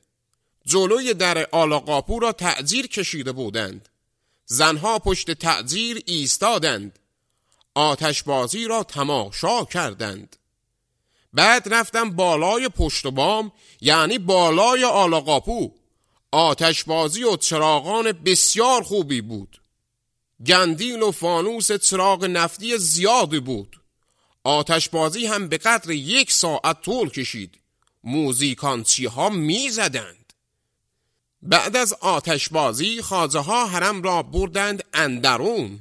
جلوی 0.66 1.14
در 1.14 1.48
آلاقاپو 1.52 2.20
را 2.20 2.32
تعجیر 2.32 2.88
کشیده 2.88 3.32
بودند. 3.32 3.90
زنها 4.46 5.00
پشت 5.00 5.32
تعجیر 5.32 6.04
ایستادند. 6.06 7.00
آتشبازی 7.76 8.66
را 8.66 8.84
تماشا 8.84 9.66
کردند. 9.66 10.36
بعد 11.34 11.74
رفتم 11.74 12.10
بالای 12.10 12.70
پشت 12.70 13.08
بام 13.08 13.52
یعنی 13.82 14.18
بالای 14.18 14.84
آلاقاپو. 14.84 15.79
آتشبازی 16.32 17.24
و 17.24 17.36
چراغان 17.36 18.12
بسیار 18.12 18.84
خوبی 18.84 19.22
بود. 19.22 19.62
گندیل 20.46 21.02
و 21.02 21.12
فانوس 21.12 21.72
چراغ 21.72 22.26
نفتی 22.26 22.78
زیادی 22.78 23.40
بود. 23.40 23.82
آتشبازی 24.44 25.26
هم 25.26 25.48
به 25.48 25.58
قدر 25.58 25.92
یک 25.92 26.32
ساعت 26.32 26.82
طول 26.82 27.10
کشید. 27.10 27.60
موزیکانچی 28.04 29.06
ها 29.06 29.30
می 29.30 29.70
زدند. 29.70 30.34
بعد 31.42 31.76
از 31.76 31.94
آتشبازی 31.94 33.02
خازه 33.02 33.40
ها 33.40 33.66
حرم 33.66 34.02
را 34.02 34.24
بردند 34.24 34.84
اندرون. 34.94 35.80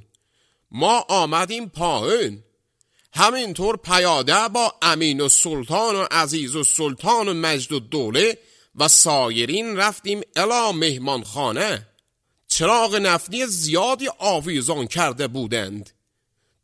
ما 0.70 1.04
آمدیم 1.08 1.68
پایین. 1.68 2.42
همینطور 3.14 3.76
پیاده 3.76 4.48
با 4.48 4.74
امین 4.82 5.20
و 5.20 5.28
سلطان 5.28 5.96
و 5.96 6.06
عزیز 6.11 6.56
و 6.56 6.64
سلطان 6.64 7.28
و 7.28 7.34
مجد 7.34 7.72
و 7.72 7.80
دوله 7.80 8.38
و 8.74 8.88
سایرین 8.88 9.76
رفتیم 9.76 10.20
الا 10.37 10.72
مهمانخانه. 10.72 11.87
چراغ 12.48 12.94
نفتی 12.94 13.46
زیادی 13.46 14.09
آویزان 14.18 14.87
کرده 14.87 15.28
بودند. 15.28 15.90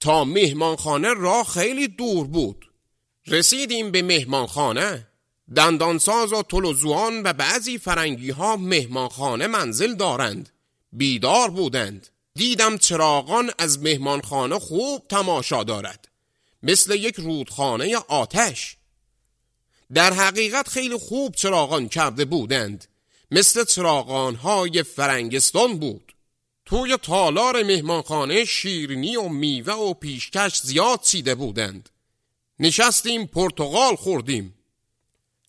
تا 0.01 0.25
مهمانخانه 0.25 1.15
را 1.15 1.45
خیلی 1.45 1.89
دور 1.89 2.27
بود. 2.27 2.71
رسیدیم 3.27 3.91
به 3.91 4.03
مهمانخانه. 4.03 5.07
دندانساز 5.57 6.33
و 6.33 6.43
تلوزوان 6.43 7.23
و 7.23 7.33
بعضی 7.33 7.79
فرنگی 7.79 8.31
ها 8.31 8.57
مهمانخانه 8.57 9.47
منزل 9.47 9.95
دارند. 9.95 10.49
بیدار 10.93 11.51
بودند. 11.51 12.09
دیدم 12.35 12.79
چراغان 12.79 13.51
از 13.59 13.79
مهمانخانه 13.79 14.59
خوب 14.59 15.03
تماشا 15.09 15.65
دارد. 15.65 16.09
مثل 16.63 16.95
یک 16.95 17.15
رودخانه 17.15 17.97
آتش. 17.97 18.77
در 19.95 20.13
حقیقت 20.13 20.69
خیلی 20.69 20.97
خوب 20.97 21.35
چراغان 21.35 21.89
کرده 21.89 22.25
بودند. 22.25 22.85
مثل 23.31 23.65
چراغان 23.65 24.35
های 24.35 24.83
فرنگستان 24.83 25.79
بود. 25.79 26.15
توی 26.67 26.97
تالار 27.03 27.63
مهمانخانه 27.63 28.45
شیرنی 28.45 29.17
و 29.17 29.29
میوه 29.29 29.73
و 29.73 29.95
پیشکش 29.95 30.61
زیاد 30.61 31.01
چیده 31.01 31.35
بودند. 31.35 31.89
نشستیم 32.61 33.27
پرتغال 33.27 33.97
خوردیم. 33.97 34.55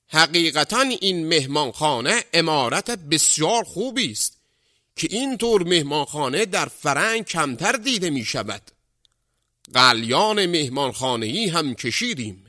حقیقتا 0.08 0.82
این 0.82 1.28
مهمانخانه 1.28 2.24
امارت 2.34 2.92
بسیار 2.92 3.64
خوبی 3.64 4.12
است 4.12 4.38
که 4.96 5.08
اینطور 5.12 5.64
مهمانخانه 5.64 6.46
در 6.46 6.66
فرنگ 6.66 7.26
کمتر 7.26 7.72
دیده 7.72 8.10
می 8.10 8.26
شود 8.26 8.62
قلیان 9.74 10.46
مهمانخانه 10.46 11.26
ای 11.26 11.48
هم 11.48 11.76
کشیدیم. 11.76 12.46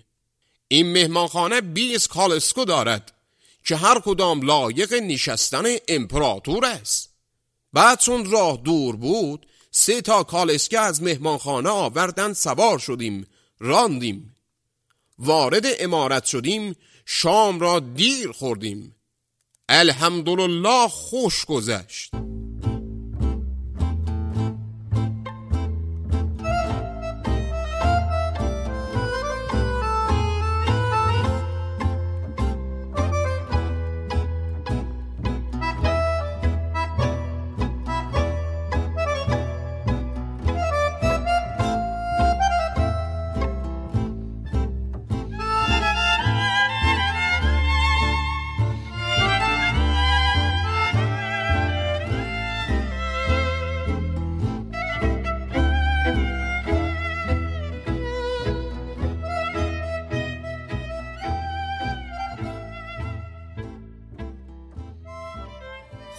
این 0.69 0.93
مهمانخانه 0.93 1.61
20 1.61 2.09
کالسکو 2.09 2.65
دارد 2.65 3.13
که 3.65 3.77
هر 3.77 4.01
کدام 4.01 4.43
لایق 4.43 4.95
نشستن 4.95 5.65
امپراتور 5.89 6.65
است. 6.65 7.11
بعد 7.73 8.01
چون 8.01 8.31
راه 8.31 8.57
دور 8.57 8.97
بود 8.97 9.47
سه 9.71 10.01
تا 10.01 10.23
کالسکه 10.23 10.79
از 10.79 11.03
مهمانخانه 11.03 11.69
آوردن 11.69 12.33
سوار 12.33 12.79
شدیم 12.79 13.27
راندیم. 13.61 14.37
وارد 15.19 15.67
امارت 15.79 16.25
شدیم 16.25 16.77
شام 17.07 17.61
را 17.61 17.81
دیر 17.81 18.33
خوردیم. 18.33 18.97
الحمدلله 19.69 20.89
خوش 20.89 21.45
گذشت. 21.45 22.11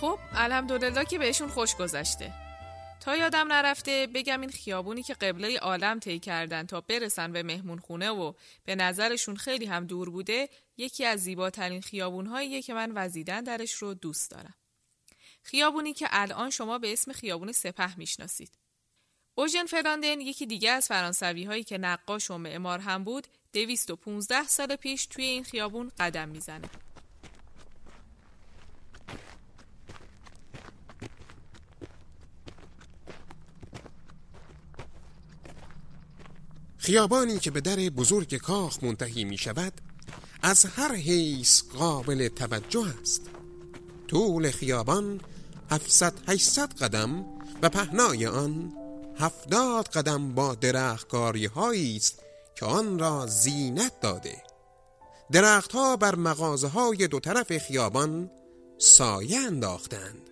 خب 0.01 0.19
الحمدلله 0.33 1.05
که 1.05 1.17
بهشون 1.17 1.49
خوش 1.49 1.75
گذشته 1.75 2.33
تا 2.99 3.17
یادم 3.17 3.53
نرفته 3.53 4.07
بگم 4.13 4.41
این 4.41 4.49
خیابونی 4.49 5.03
که 5.03 5.13
قبله 5.13 5.59
عالم 5.59 5.99
طی 5.99 6.19
کردن 6.19 6.65
تا 6.65 6.81
برسن 6.81 7.31
به 7.31 7.43
مهمون 7.43 7.79
خونه 7.79 8.09
و 8.09 8.33
به 8.65 8.75
نظرشون 8.75 9.35
خیلی 9.35 9.65
هم 9.65 9.85
دور 9.85 10.09
بوده 10.09 10.49
یکی 10.77 11.05
از 11.05 11.19
زیباترین 11.19 11.81
خیابونهاییه 11.81 12.61
که 12.61 12.73
من 12.73 12.91
وزیدن 12.95 13.43
درش 13.43 13.73
رو 13.73 13.93
دوست 13.93 14.31
دارم. 14.31 14.53
خیابونی 15.43 15.93
که 15.93 16.07
الان 16.11 16.49
شما 16.49 16.77
به 16.77 16.93
اسم 16.93 17.11
خیابون 17.11 17.51
سپه 17.51 17.97
می‌شناسید. 17.97 18.51
اوژن 19.35 19.65
فراندن 19.65 20.21
یکی 20.21 20.45
دیگه 20.45 20.71
از 20.71 20.87
فرانسوی 20.87 21.43
هایی 21.43 21.63
که 21.63 21.77
نقاش 21.77 22.31
و 22.31 22.37
معمار 22.37 22.79
هم 22.79 23.03
بود 23.03 23.27
215 23.53 24.43
سال 24.43 24.75
پیش 24.75 25.05
توی 25.05 25.25
این 25.25 25.43
خیابون 25.43 25.91
قدم 25.99 26.29
می‌زنه. 26.29 26.69
خیابانی 36.87 37.39
که 37.39 37.51
به 37.51 37.61
در 37.61 37.75
بزرگ 37.75 38.35
کاخ 38.37 38.83
منتهی 38.83 39.23
می 39.23 39.37
شود 39.37 39.73
از 40.41 40.65
هر 40.65 40.95
حیث 40.95 41.63
قابل 41.63 42.27
توجه 42.27 42.85
است. 43.01 43.21
طول 44.07 44.51
خیابان 44.51 45.21
700 45.71 46.13
800 46.27 46.73
قدم 46.73 47.25
و 47.61 47.69
پهنای 47.69 48.25
آن 48.25 48.73
هفتاد 49.19 49.87
قدم 49.87 50.33
با 50.33 50.55
درختکاری 50.55 51.45
هایی 51.45 51.95
است 51.95 52.19
که 52.55 52.65
آن 52.65 52.99
را 52.99 53.25
زینت 53.27 53.99
داده. 54.01 54.43
درختها 55.31 55.95
بر 55.95 56.15
مغازه 56.15 56.67
های 56.67 57.07
دو 57.07 57.19
طرف 57.19 57.57
خیابان 57.57 58.31
سایه 58.77 59.39
انداختند. 59.39 60.29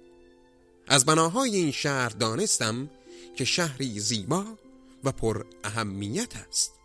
از 0.87 1.05
بناهای 1.05 1.55
این 1.55 1.71
شهر 1.71 2.09
دانستم 2.09 2.89
که 3.35 3.45
شهری 3.45 3.99
زیبا 3.99 4.45
و 5.05 5.11
پر 5.11 5.45
اهمیت 5.63 6.37
است. 6.47 6.79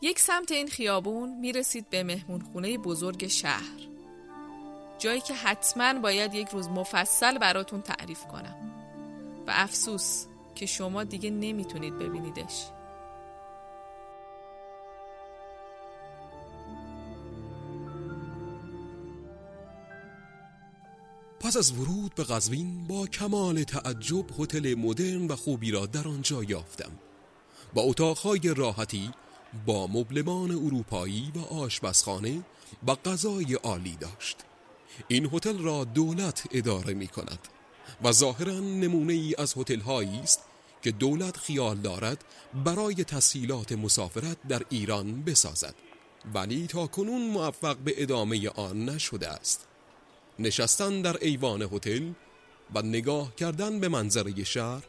یک 0.00 0.18
سمت 0.18 0.50
این 0.50 0.68
خیابون 0.68 1.38
می‌رسید 1.40 1.90
به 1.90 2.02
مهمون 2.02 2.40
خونه 2.40 2.78
بزرگ 2.78 3.26
شهر 3.26 3.88
جایی 4.98 5.20
که 5.20 5.34
حتما 5.34 6.00
باید 6.00 6.34
یک 6.34 6.48
روز 6.48 6.68
مفصل 6.68 7.38
براتون 7.38 7.82
تعریف 7.82 8.26
کنم. 8.26 8.70
و 9.46 9.50
افسوس 9.54 10.26
که 10.54 10.66
شما 10.66 11.04
دیگه 11.04 11.30
نمی‌تونید 11.30 11.98
ببینیدش. 11.98 12.66
پس 21.50 21.56
از 21.56 21.72
ورود 21.72 22.14
به 22.14 22.24
قزوین 22.24 22.86
با 22.86 23.06
کمال 23.06 23.62
تعجب 23.62 24.40
هتل 24.40 24.74
مدرن 24.74 25.26
و 25.26 25.36
خوبی 25.36 25.70
را 25.70 25.86
در 25.86 26.08
آنجا 26.08 26.44
یافتم. 26.44 26.90
با 27.74 27.82
اتاقهای 27.82 28.54
راحتی 28.56 29.10
با 29.66 29.86
مبلمان 29.86 30.50
اروپایی 30.50 31.32
و 31.34 31.54
آشپزخانه 31.54 32.44
و 32.86 32.94
غذای 32.94 33.54
عالی 33.54 33.96
داشت. 33.96 34.36
این 35.08 35.30
هتل 35.32 35.58
را 35.58 35.84
دولت 35.84 36.46
اداره 36.52 36.94
می 36.94 37.08
کند 37.08 37.48
و 38.04 38.12
ظاهرا 38.12 38.58
نمونه 38.60 39.12
ای 39.12 39.34
از 39.38 39.54
هتل 39.56 39.80
هایی 39.80 40.18
است 40.18 40.40
که 40.82 40.90
دولت 40.90 41.36
خیال 41.36 41.76
دارد 41.76 42.24
برای 42.64 43.04
تسهیلات 43.04 43.72
مسافرت 43.72 44.36
در 44.48 44.62
ایران 44.68 45.22
بسازد. 45.22 45.74
ولی 46.34 46.66
تا 46.66 46.86
کنون 46.86 47.30
موفق 47.30 47.76
به 47.76 48.02
ادامه 48.02 48.48
آن 48.48 48.84
نشده 48.88 49.28
است. 49.28 49.69
نشستن 50.40 51.02
در 51.02 51.16
ایوان 51.20 51.62
هتل 51.62 52.10
و 52.74 52.82
نگاه 52.82 53.34
کردن 53.34 53.80
به 53.80 53.88
منظره 53.88 54.44
شهر 54.44 54.82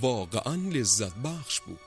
واقعا 0.00 0.54
لذت 0.54 1.14
بخش 1.24 1.60
بود. 1.60 1.78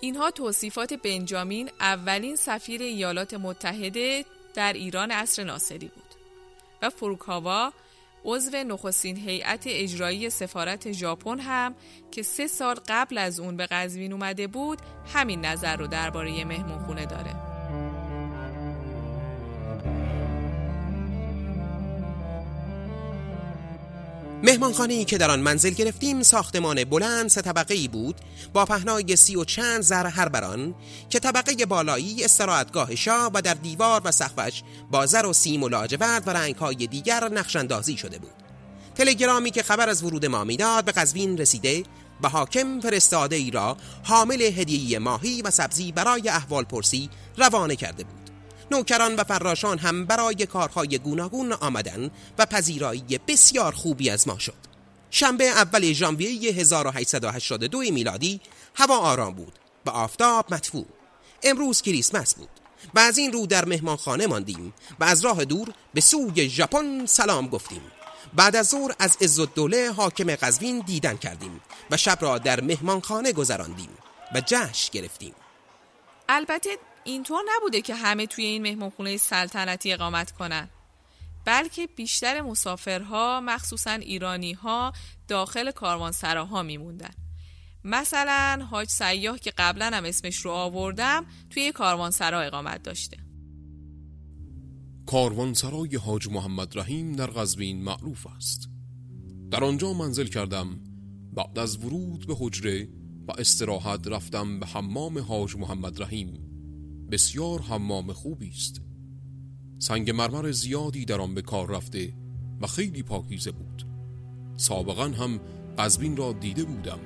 اینها 0.00 0.30
توصیفات 0.30 0.92
بنجامین 0.92 1.70
اولین 1.80 2.36
سفیر 2.36 2.82
ایالات 2.82 3.34
متحده 3.34 4.24
در 4.54 4.72
ایران 4.72 5.10
عصر 5.10 5.44
ناصری 5.44 5.88
بود 5.88 6.14
و 6.82 6.90
فروکاوا 6.90 7.72
عضو 8.24 8.56
نخستین 8.56 9.16
هیئت 9.16 9.64
اجرایی 9.66 10.30
سفارت 10.30 10.92
ژاپن 10.92 11.40
هم 11.40 11.74
که 12.10 12.22
سه 12.22 12.46
سال 12.46 12.76
قبل 12.88 13.18
از 13.18 13.40
اون 13.40 13.56
به 13.56 13.66
قزوین 13.66 14.12
اومده 14.12 14.46
بود 14.46 14.78
همین 15.14 15.44
نظر 15.44 15.76
رو 15.76 15.86
درباره 15.86 16.44
مهمون 16.44 16.78
خونه 16.78 17.06
داره. 17.06 17.34
مهمانخانه 24.42 24.94
ای 24.94 25.04
که 25.04 25.18
در 25.18 25.30
آن 25.30 25.40
منزل 25.40 25.70
گرفتیم 25.70 26.22
ساختمان 26.22 26.84
بلند 26.84 27.28
سه 27.28 27.42
طبقه 27.42 27.74
ای 27.74 27.88
بود 27.88 28.16
با 28.52 28.64
پهنای 28.64 29.16
سی 29.16 29.36
و 29.36 29.44
چند 29.44 29.82
زر 29.82 30.06
هر 30.06 30.28
بران 30.28 30.74
که 31.10 31.18
طبقه 31.18 31.66
بالایی 31.66 32.24
استراحتگاه 32.24 32.94
شاه 32.94 33.30
و 33.34 33.40
در 33.40 33.54
دیوار 33.54 34.02
و 34.04 34.10
سقفش 34.10 34.62
با 34.90 35.06
زر 35.06 35.26
و 35.26 35.32
سیم 35.32 35.62
و 35.62 35.68
لاجورد 35.68 36.28
و 36.28 36.30
رنگهای 36.30 36.86
دیگر 36.86 37.28
نقشاندازی 37.28 37.96
شده 37.96 38.18
بود. 38.18 38.32
تلگرامی 38.94 39.50
که 39.50 39.62
خبر 39.62 39.88
از 39.88 40.02
ورود 40.02 40.26
ما 40.26 40.44
می‌داد 40.44 40.84
به 40.84 40.92
قزوین 40.92 41.38
رسیده 41.38 41.82
و 42.22 42.28
حاکم 42.28 42.80
فرستاده 42.80 43.36
ای 43.36 43.50
را 43.50 43.76
حامل 44.02 44.42
هدیه 44.42 44.98
ماهی 44.98 45.42
و 45.42 45.50
سبزی 45.50 45.92
برای 45.92 46.28
احوال 46.28 46.64
پرسی 46.64 47.10
روانه 47.36 47.76
کرده 47.76 48.04
بود. 48.04 48.25
نوکران 48.70 49.16
و 49.16 49.24
فراشان 49.24 49.78
هم 49.78 50.04
برای 50.04 50.46
کارهای 50.46 50.98
گوناگون 50.98 51.52
آمدن 51.52 52.10
و 52.38 52.46
پذیرایی 52.46 53.20
بسیار 53.28 53.72
خوبی 53.72 54.10
از 54.10 54.28
ما 54.28 54.38
شد. 54.38 54.66
شنبه 55.10 55.44
اول 55.44 55.92
ژانویه 55.92 56.52
1882 56.52 57.78
میلادی 57.78 58.40
هوا 58.74 58.98
آرام 58.98 59.34
بود 59.34 59.52
و 59.86 59.90
آفتاب 59.90 60.54
مطفوع. 60.54 60.86
امروز 61.42 61.82
کریسمس 61.82 62.34
بود 62.34 62.48
و 62.94 62.98
از 62.98 63.18
این 63.18 63.32
رو 63.32 63.46
در 63.46 63.64
مهمانخانه 63.64 64.26
ماندیم 64.26 64.74
و 65.00 65.04
از 65.04 65.24
راه 65.24 65.44
دور 65.44 65.72
به 65.94 66.00
سوی 66.00 66.48
ژاپن 66.48 67.06
سلام 67.06 67.48
گفتیم. 67.48 67.82
بعد 68.34 68.56
از 68.56 68.68
ظهر 68.68 68.94
از 68.98 69.16
عزالدوله 69.20 69.92
حاکم 69.92 70.34
قزوین 70.34 70.80
دیدن 70.80 71.16
کردیم 71.16 71.60
و 71.90 71.96
شب 71.96 72.18
را 72.20 72.38
در 72.38 72.60
مهمانخانه 72.60 73.32
گذراندیم 73.32 73.90
و 74.34 74.42
جشن 74.46 74.90
گرفتیم. 74.92 75.34
البته 76.28 76.70
اینطور 77.06 77.42
نبوده 77.56 77.80
که 77.80 77.94
همه 77.94 78.26
توی 78.26 78.44
این 78.44 78.62
مهمانخونه 78.62 79.16
سلطنتی 79.16 79.92
اقامت 79.92 80.30
کنن. 80.30 80.68
بلکه 81.44 81.86
بیشتر 81.96 82.40
مسافرها 82.40 83.40
مخصوصا 83.40 83.90
ایرانی 83.90 84.52
ها 84.52 84.92
داخل 85.28 85.70
کاروانسراها 85.70 86.62
میموندن. 86.62 87.14
مثلا 87.84 88.66
حاج 88.70 88.88
سیاه 88.88 89.38
که 89.38 89.52
قبلا 89.58 89.90
هم 89.92 90.04
اسمش 90.04 90.36
رو 90.36 90.50
آوردم 90.50 91.26
توی 91.50 91.72
کاروانسرا 91.72 92.40
اقامت 92.40 92.82
داشته. 92.82 93.16
کاروانسرای 95.06 95.96
حاج 95.96 96.28
محمد 96.28 96.78
رحیم 96.78 97.12
در 97.12 97.26
قزوین 97.26 97.84
معروف 97.84 98.26
است. 98.26 98.68
در 99.50 99.64
آنجا 99.64 99.92
منزل 99.92 100.26
کردم 100.26 100.80
بعد 101.32 101.58
از 101.58 101.84
ورود 101.84 102.26
به 102.26 102.34
حجره 102.38 102.88
و 103.28 103.32
استراحت 103.38 104.06
رفتم 104.06 104.60
به 104.60 104.66
حمام 104.66 105.18
حاج 105.18 105.56
محمد 105.56 106.02
رحیم. 106.02 106.45
بسیار 107.10 107.60
حمام 107.60 108.12
خوبی 108.12 108.48
است. 108.48 108.80
سنگ 109.78 110.10
مرمر 110.10 110.50
زیادی 110.50 111.04
در 111.04 111.20
آن 111.20 111.34
به 111.34 111.42
کار 111.42 111.70
رفته 111.70 112.12
و 112.60 112.66
خیلی 112.66 113.02
پاکیزه 113.02 113.50
بود. 113.50 113.86
سابقا 114.56 115.04
هم 115.04 115.40
قزوین 115.78 116.16
را 116.16 116.32
دیده 116.32 116.64
بودم. 116.64 116.98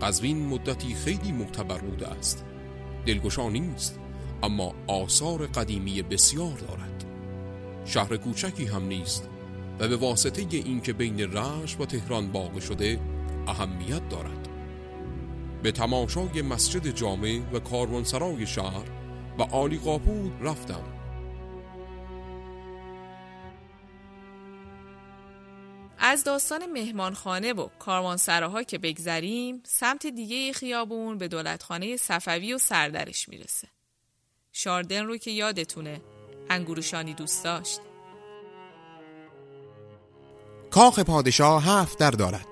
قزوین 0.00 0.46
مدتی 0.46 0.94
خیلی 0.94 1.32
معتبر 1.32 1.78
بوده 1.78 2.08
است. 2.08 2.44
دلگشا 3.06 3.48
نیست 3.48 3.98
اما 4.42 4.74
آثار 4.86 5.46
قدیمی 5.46 6.02
بسیار 6.02 6.58
دارد. 6.58 7.04
شهر 7.84 8.16
کوچکی 8.16 8.64
هم 8.64 8.86
نیست 8.86 9.28
و 9.78 9.88
به 9.88 9.96
واسطه 9.96 10.56
اینکه 10.56 10.92
بین 10.92 11.20
رش 11.20 11.80
و 11.80 11.86
تهران 11.86 12.32
باقی 12.32 12.60
شده 12.60 13.00
اهمیت 13.46 14.08
دارد. 14.08 14.48
به 15.62 15.72
تماشای 15.72 16.42
مسجد 16.42 16.86
جامع 16.86 17.40
و 17.52 17.58
کاروانسرای 17.58 18.46
شهر 18.46 18.84
و 19.38 19.42
آلی 19.42 19.78
قاپود 19.78 20.32
رفتم. 20.42 20.96
از 25.98 26.24
داستان 26.24 26.66
مهمانخانه 26.66 27.52
و 27.52 27.68
کاروانسراها 27.78 28.62
که 28.62 28.78
بگذریم 28.78 29.62
سمت 29.66 30.06
دیگه 30.06 30.52
خیابون 30.52 31.18
به 31.18 31.28
دولتخانه 31.28 31.96
صفوی 31.96 32.54
و 32.54 32.58
سردرش 32.58 33.28
می‌رسه. 33.28 33.68
شاردن 34.52 35.04
رو 35.04 35.16
که 35.16 35.30
یادتونه 35.30 36.00
انگوروشانی 36.50 37.14
دوست 37.14 37.44
داشت. 37.44 37.80
کاخ 40.70 40.98
پادشاه 40.98 41.64
هفت 41.64 41.98
در 41.98 42.10
دارد 42.10 42.46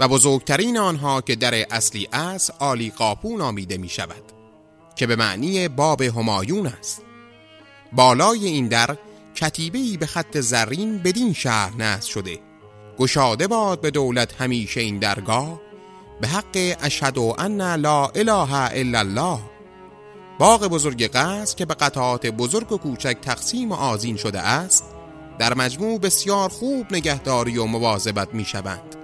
و 0.00 0.08
بزرگترین 0.08 0.78
آنها 0.78 1.20
که 1.20 1.36
در 1.36 1.54
اصلی 1.70 2.08
است 2.12 2.50
آلی 2.50 2.90
قاپو 2.90 3.36
نامیده 3.36 3.76
می 3.76 3.88
شود 3.88 4.23
که 4.96 5.06
به 5.06 5.16
معنی 5.16 5.68
باب 5.68 6.02
همایون 6.02 6.66
است. 6.66 7.02
بالای 7.92 8.46
این 8.46 8.68
در 8.68 8.96
کتیبهی 9.34 9.96
به 9.96 10.06
خط 10.06 10.38
زرین 10.38 10.98
بدین 10.98 11.32
شهر 11.32 11.76
نصب 11.76 12.10
شده. 12.10 12.38
گشاده 12.98 13.46
باد 13.46 13.80
به 13.80 13.90
دولت 13.90 14.40
همیشه 14.40 14.80
این 14.80 14.98
درگاه. 14.98 15.60
به 16.20 16.28
حق 16.28 16.76
اشهد 16.82 17.18
ان 17.18 17.60
لا 17.60 18.06
اله 18.06 18.54
الا 18.54 18.98
الله. 18.98 19.38
باغ 20.38 20.66
بزرگ 20.66 21.06
قصر 21.06 21.56
که 21.56 21.66
به 21.66 21.74
قطعات 21.74 22.26
بزرگ 22.26 22.72
و 22.72 22.78
کوچک 22.78 23.16
تقسیم 23.22 23.72
و 23.72 23.74
آزین 23.74 24.16
شده 24.16 24.40
است 24.40 24.84
در 25.38 25.54
مجموع 25.54 25.98
بسیار 25.98 26.48
خوب 26.48 26.86
نگهداری 26.90 27.58
و 27.58 27.64
مواظبت 27.64 28.34
می 28.34 28.44
شوند 28.44 28.96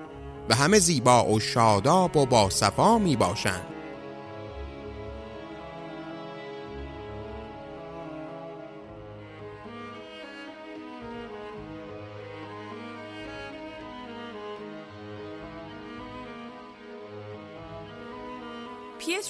و 0.48 0.54
همه 0.54 0.78
زیبا 0.78 1.24
و 1.24 1.40
شاداب 1.40 2.16
و 2.16 2.26
با 2.26 2.50
صفا 2.50 2.98
می 2.98 3.16
باشند 3.16 3.66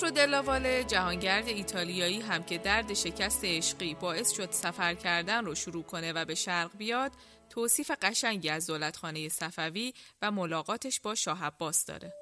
پیترو 0.01 0.11
دلاواله 0.11 0.85
جهانگرد 0.85 1.49
ایتالیایی 1.49 2.21
هم 2.21 2.43
که 2.43 2.59
درد 2.59 2.95
شکست 2.95 3.45
عشقی 3.45 3.95
باعث 3.95 4.31
شد 4.31 4.51
سفر 4.51 4.95
کردن 4.95 5.45
رو 5.45 5.55
شروع 5.55 5.83
کنه 5.83 6.13
و 6.13 6.25
به 6.25 6.35
شرق 6.35 6.77
بیاد 6.77 7.13
توصیف 7.51 7.91
قشنگی 8.03 8.49
از 8.49 8.67
دولتخانه 8.67 9.29
صفوی 9.29 9.93
و 10.23 10.31
ملاقاتش 10.31 11.01
با 11.01 11.15
شاه 11.15 11.45
عباس 11.45 11.85
داره. 11.85 12.13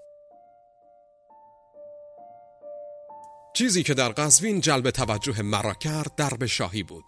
چیزی 3.55 3.83
که 3.83 3.95
در 3.95 4.09
قزوین 4.09 4.61
جلب 4.61 4.91
توجه 4.91 5.43
مرا 5.43 5.75
کرد 5.75 6.15
درب 6.15 6.47
شاهی 6.47 6.83
بود 6.83 7.05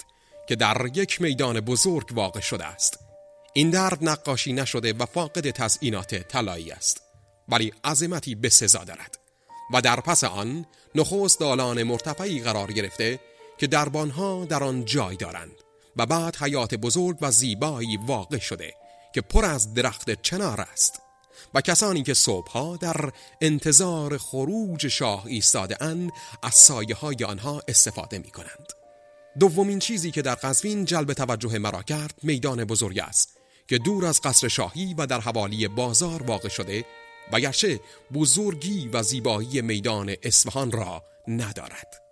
که 0.49 0.57
در 0.57 0.87
یک 0.95 1.21
میدان 1.21 1.61
بزرگ 1.61 2.09
واقع 2.13 2.41
شده 2.41 2.65
است. 2.65 2.99
این 3.55 3.71
درب 3.71 4.03
نقاشی 4.03 4.53
نشده 4.53 4.93
و 4.93 5.07
فاقد 5.07 5.51
تزئینات 5.51 6.15
طلایی 6.15 6.71
است 6.71 7.03
ولی 7.49 7.73
عظمتی 7.85 8.35
به 8.35 8.49
سزا 8.49 8.85
دارد. 8.85 9.20
و 9.73 9.81
در 9.81 10.01
پس 10.01 10.25
آن 10.25 10.67
نخست 10.95 11.41
دالان 11.41 11.83
مرتفعی 11.83 12.41
قرار 12.41 12.73
گرفته 12.73 13.21
که 13.59 13.67
دربانها 13.67 14.45
در 14.45 14.65
آن 14.65 14.85
جای 14.85 15.17
دارند 15.17 15.53
و 15.97 16.07
بعد 16.07 16.37
حیات 16.37 16.75
بزرگ 16.75 17.19
و 17.21 17.31
زیبایی 17.31 17.99
واقع 18.07 18.39
شده 18.39 18.75
که 19.15 19.21
پر 19.21 19.45
از 19.45 19.75
درخت 19.75 20.23
چنار 20.23 20.61
است 20.61 21.03
و 21.55 21.61
کسانی 21.61 22.03
که 22.03 22.15
صبحها 22.15 22.77
در 22.77 23.13
انتظار 23.41 24.19
خروج 24.19 24.89
شاه 24.89 25.27
ایستاده 25.27 25.83
اند 25.83 26.11
از 26.43 26.55
سایه 26.55 26.95
های 26.95 27.17
آنها 27.27 27.63
استفاده 27.69 28.19
می 28.19 28.31
کنند. 28.31 28.73
دومین 29.39 29.79
چیزی 29.79 30.11
که 30.11 30.23
در 30.23 30.35
قزوین 30.35 30.85
جلب 30.85 31.13
توجه 31.13 31.59
مرا 31.59 31.83
کرد 31.83 32.15
میدان 32.23 32.65
بزرگ 32.65 32.99
است 32.99 33.37
که 33.69 33.79
دور 33.79 34.07
از 34.07 34.21
قصر 34.21 34.49
شاهی 34.49 34.95
و 34.99 35.07
در 35.07 35.21
حوالی 35.21 35.69
بازار 35.69 36.23
واقع 36.23 36.49
شده 36.49 36.85
و 37.33 37.41
گرچه 37.41 37.81
بزرگی 38.15 38.89
و 38.89 39.03
زیبایی 39.03 39.61
میدان 39.61 40.15
اصفهان 40.23 40.73
را 40.73 41.03
ندارد. 41.29 42.03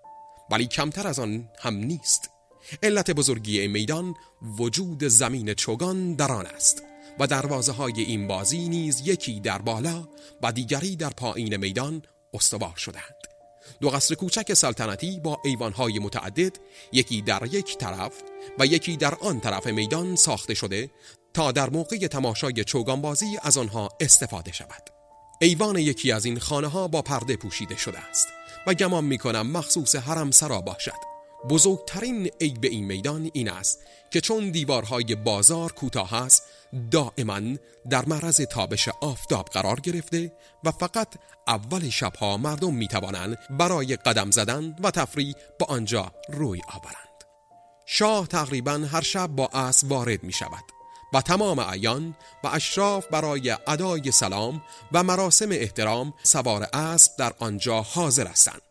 ولی 0.51 0.67
کمتر 0.67 1.07
از 1.07 1.19
آن 1.19 1.49
هم 1.59 1.75
نیست. 1.75 2.31
علت 2.83 3.11
بزرگی 3.11 3.61
این 3.61 3.71
میدان 3.71 4.15
وجود 4.59 5.05
زمین 5.05 5.55
چوگان 5.55 6.15
در 6.15 6.33
آن 6.33 6.47
است 6.47 6.83
و 7.19 7.27
دروازه 7.27 7.73
های 7.73 8.01
این 8.01 8.27
بازی 8.27 8.69
نیز 8.69 9.03
یکی 9.05 9.41
در 9.41 9.59
بالا 9.59 10.09
و 10.43 10.53
دیگری 10.53 10.97
در 10.97 11.11
پایین 11.11 11.57
میدان 11.57 12.03
استوار 12.35 12.77
شدند. 12.77 13.15
دو 13.81 13.91
قصر 13.91 14.15
کوچک 14.15 14.55
سلطنتی 14.55 15.21
با 15.21 15.41
ایوانهای 15.45 15.99
متعدد 15.99 16.57
یکی 16.93 17.23
در 17.23 17.43
یک 17.53 17.79
طرف 17.79 18.13
و 18.59 18.67
یکی 18.67 18.97
در 18.97 19.15
آن 19.15 19.41
طرف 19.41 19.67
میدان 19.67 20.17
ساخته 20.17 20.55
شده 20.55 20.91
تا 21.35 21.53
در 21.53 21.71
موقع 21.71 21.97
تماشای 21.97 22.65
چوگانبازی 22.65 23.39
از 23.43 23.59
آنها 23.59 23.89
استفاده 24.01 24.53
شود. 24.53 24.98
ایوان 25.41 25.77
یکی 25.77 26.13
از 26.13 26.25
این 26.25 26.39
خانه 26.39 26.67
ها 26.69 26.89
با 26.89 27.03
پرده 27.03 27.37
پوشیده 27.37 27.77
شده 27.77 27.99
است 27.99 28.29
و 28.67 28.75
گمان 28.75 29.05
می 29.05 29.19
کنم 29.19 29.51
مخصوص 29.51 29.97
حرم 29.97 30.31
سرا 30.31 30.61
باشد. 30.61 31.09
بزرگترین 31.49 32.31
عیب 32.41 32.65
این 32.65 32.85
میدان 32.85 33.31
این 33.33 33.51
است 33.51 33.81
که 34.11 34.21
چون 34.21 34.51
دیوارهای 34.51 35.15
بازار 35.15 35.73
کوتاه 35.73 36.15
است 36.15 36.43
دائما 36.91 37.41
در 37.91 38.05
معرض 38.07 38.41
تابش 38.41 38.89
آفتاب 39.01 39.49
قرار 39.49 39.81
گرفته 39.81 40.33
و 40.65 40.71
فقط 40.71 41.09
اول 41.47 41.89
شبها 41.91 42.37
مردم 42.37 42.75
می 42.75 42.89
توانند 42.89 43.39
برای 43.51 43.97
قدم 43.97 44.31
زدن 44.31 44.77
و 44.83 44.91
تفریح 44.91 45.35
با 45.59 45.67
آنجا 45.67 46.13
روی 46.29 46.61
آورند. 46.69 47.25
شاه 47.87 48.27
تقریبا 48.27 48.73
هر 48.73 49.03
شب 49.03 49.27
با 49.27 49.47
اسب 49.47 49.93
وارد 49.93 50.23
می 50.23 50.33
شود 50.33 50.78
و 51.13 51.21
تمام 51.21 51.59
ایان 51.59 52.17
و 52.45 52.47
اشراف 52.47 53.07
برای 53.07 53.57
ادای 53.67 54.11
سلام 54.11 54.63
و 54.93 55.03
مراسم 55.03 55.49
احترام 55.53 56.15
سوار 56.23 56.69
اسب 56.73 57.17
در 57.19 57.33
آنجا 57.39 57.83
حاضر 57.83 58.27
هستند. 58.27 58.63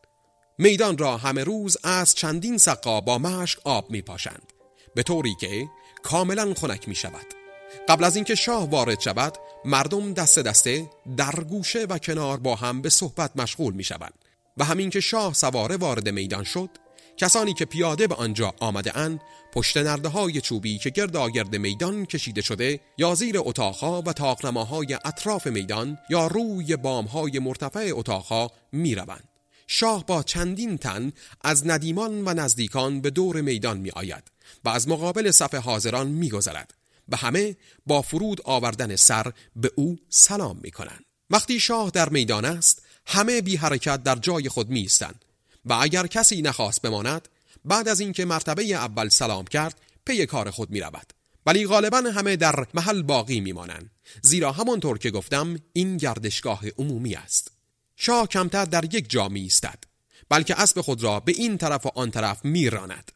میدان 0.57 0.97
را 0.97 1.17
همه 1.17 1.43
روز 1.43 1.77
از 1.83 2.15
چندین 2.15 2.57
سقا 2.57 3.01
با 3.01 3.17
مشک 3.17 3.59
آب 3.63 3.91
می 3.91 4.01
پاشند 4.01 4.53
به 4.95 5.03
طوری 5.03 5.35
که 5.39 5.69
کاملا 6.03 6.53
خنک 6.53 6.87
می 6.87 6.95
شود 6.95 7.25
قبل 7.87 8.03
از 8.03 8.15
اینکه 8.15 8.35
شاه 8.35 8.69
وارد 8.69 8.99
شود 8.99 9.37
مردم 9.65 10.13
دست 10.13 10.39
دسته 10.39 10.89
در 11.17 11.31
گوشه 11.31 11.85
و 11.89 11.97
کنار 11.97 12.37
با 12.37 12.55
هم 12.55 12.81
به 12.81 12.89
صحبت 12.89 13.31
مشغول 13.35 13.73
می 13.73 13.83
شود 13.83 14.13
و 14.57 14.63
همین 14.65 14.89
که 14.89 14.99
شاه 14.99 15.33
سواره 15.33 15.77
وارد 15.77 16.09
میدان 16.09 16.43
شد 16.43 16.69
کسانی 17.17 17.53
که 17.53 17.65
پیاده 17.65 18.07
به 18.07 18.15
آنجا 18.15 18.53
آمده 18.59 18.97
اند 18.97 19.21
پشت 19.57 19.77
نرده 19.77 20.09
های 20.09 20.41
چوبی 20.41 20.77
که 20.77 20.89
گرد 20.89 21.15
آگرد 21.15 21.55
میدان 21.55 22.05
کشیده 22.05 22.41
شده 22.41 22.79
یا 22.97 23.15
زیر 23.15 23.35
اتاقها 23.37 24.03
و 24.05 24.13
تاقنماهای 24.13 24.93
اطراف 25.05 25.47
میدان 25.47 25.97
یا 26.09 26.27
روی 26.27 26.75
بامهای 26.75 27.39
مرتفع 27.39 27.89
اتاقها 27.93 28.51
می 28.71 28.95
روند. 28.95 29.29
شاه 29.67 30.05
با 30.05 30.23
چندین 30.23 30.77
تن 30.77 31.11
از 31.41 31.67
ندیمان 31.67 32.23
و 32.25 32.33
نزدیکان 32.33 33.01
به 33.01 33.09
دور 33.09 33.41
میدان 33.41 33.77
می 33.77 33.89
آید 33.89 34.23
و 34.65 34.69
از 34.69 34.87
مقابل 34.87 35.31
صف 35.31 35.55
حاضران 35.55 36.07
می 36.07 36.29
گذرد 36.29 36.73
و 37.09 37.15
همه 37.15 37.55
با 37.85 38.01
فرود 38.01 38.41
آوردن 38.43 38.95
سر 38.95 39.31
به 39.55 39.71
او 39.75 39.97
سلام 40.09 40.59
می 40.63 40.71
کنند. 40.71 41.05
وقتی 41.29 41.59
شاه 41.59 41.89
در 41.89 42.09
میدان 42.09 42.45
است 42.45 42.81
همه 43.05 43.41
بی 43.41 43.55
حرکت 43.55 44.03
در 44.03 44.15
جای 44.15 44.49
خود 44.49 44.69
می 44.69 44.89
و 45.65 45.73
اگر 45.81 46.07
کسی 46.07 46.41
نخواست 46.41 46.81
بماند 46.81 47.27
بعد 47.67 47.87
از 47.87 47.99
اینکه 47.99 48.25
مرتبه 48.25 48.63
اول 48.63 49.09
سلام 49.09 49.45
کرد 49.45 49.81
پی 50.05 50.25
کار 50.25 50.51
خود 50.51 50.69
می 50.69 50.79
رود. 50.79 51.13
ولی 51.45 51.67
غالبا 51.67 51.97
همه 51.97 52.35
در 52.35 52.65
محل 52.73 53.01
باقی 53.01 53.39
میمانند. 53.39 53.91
زیرا 54.21 54.51
همانطور 54.51 54.97
که 54.97 55.11
گفتم 55.11 55.59
این 55.73 55.97
گردشگاه 55.97 56.61
عمومی 56.77 57.15
است. 57.15 57.51
شاه 57.95 58.27
کمتر 58.27 58.65
در 58.65 58.95
یک 58.95 59.09
جا 59.09 59.29
می 59.29 59.41
ایستد 59.41 59.83
بلکه 60.29 60.61
اسب 60.61 60.81
خود 60.81 61.03
را 61.03 61.19
به 61.19 61.31
این 61.31 61.57
طرف 61.57 61.85
و 61.85 61.89
آن 61.95 62.11
طرف 62.11 62.45
میراند. 62.45 63.11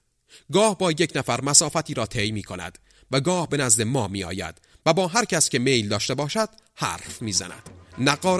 گاه 0.53 0.77
با 0.77 0.91
یک 0.91 1.11
نفر 1.15 1.41
مسافتی 1.41 1.93
را 1.93 2.05
طی 2.05 2.31
می 2.31 2.43
کند 2.43 2.79
و 3.11 3.19
گاه 3.19 3.49
به 3.49 3.57
نزد 3.57 3.81
ما 3.81 4.07
می 4.07 4.23
آید 4.23 4.61
و 4.85 4.93
با 4.93 5.07
هر 5.07 5.25
کس 5.25 5.49
که 5.49 5.59
میل 5.59 5.89
داشته 5.89 6.13
باشد 6.13 6.49
حرف 6.75 7.21
می 7.21 7.31
زند 7.31 7.69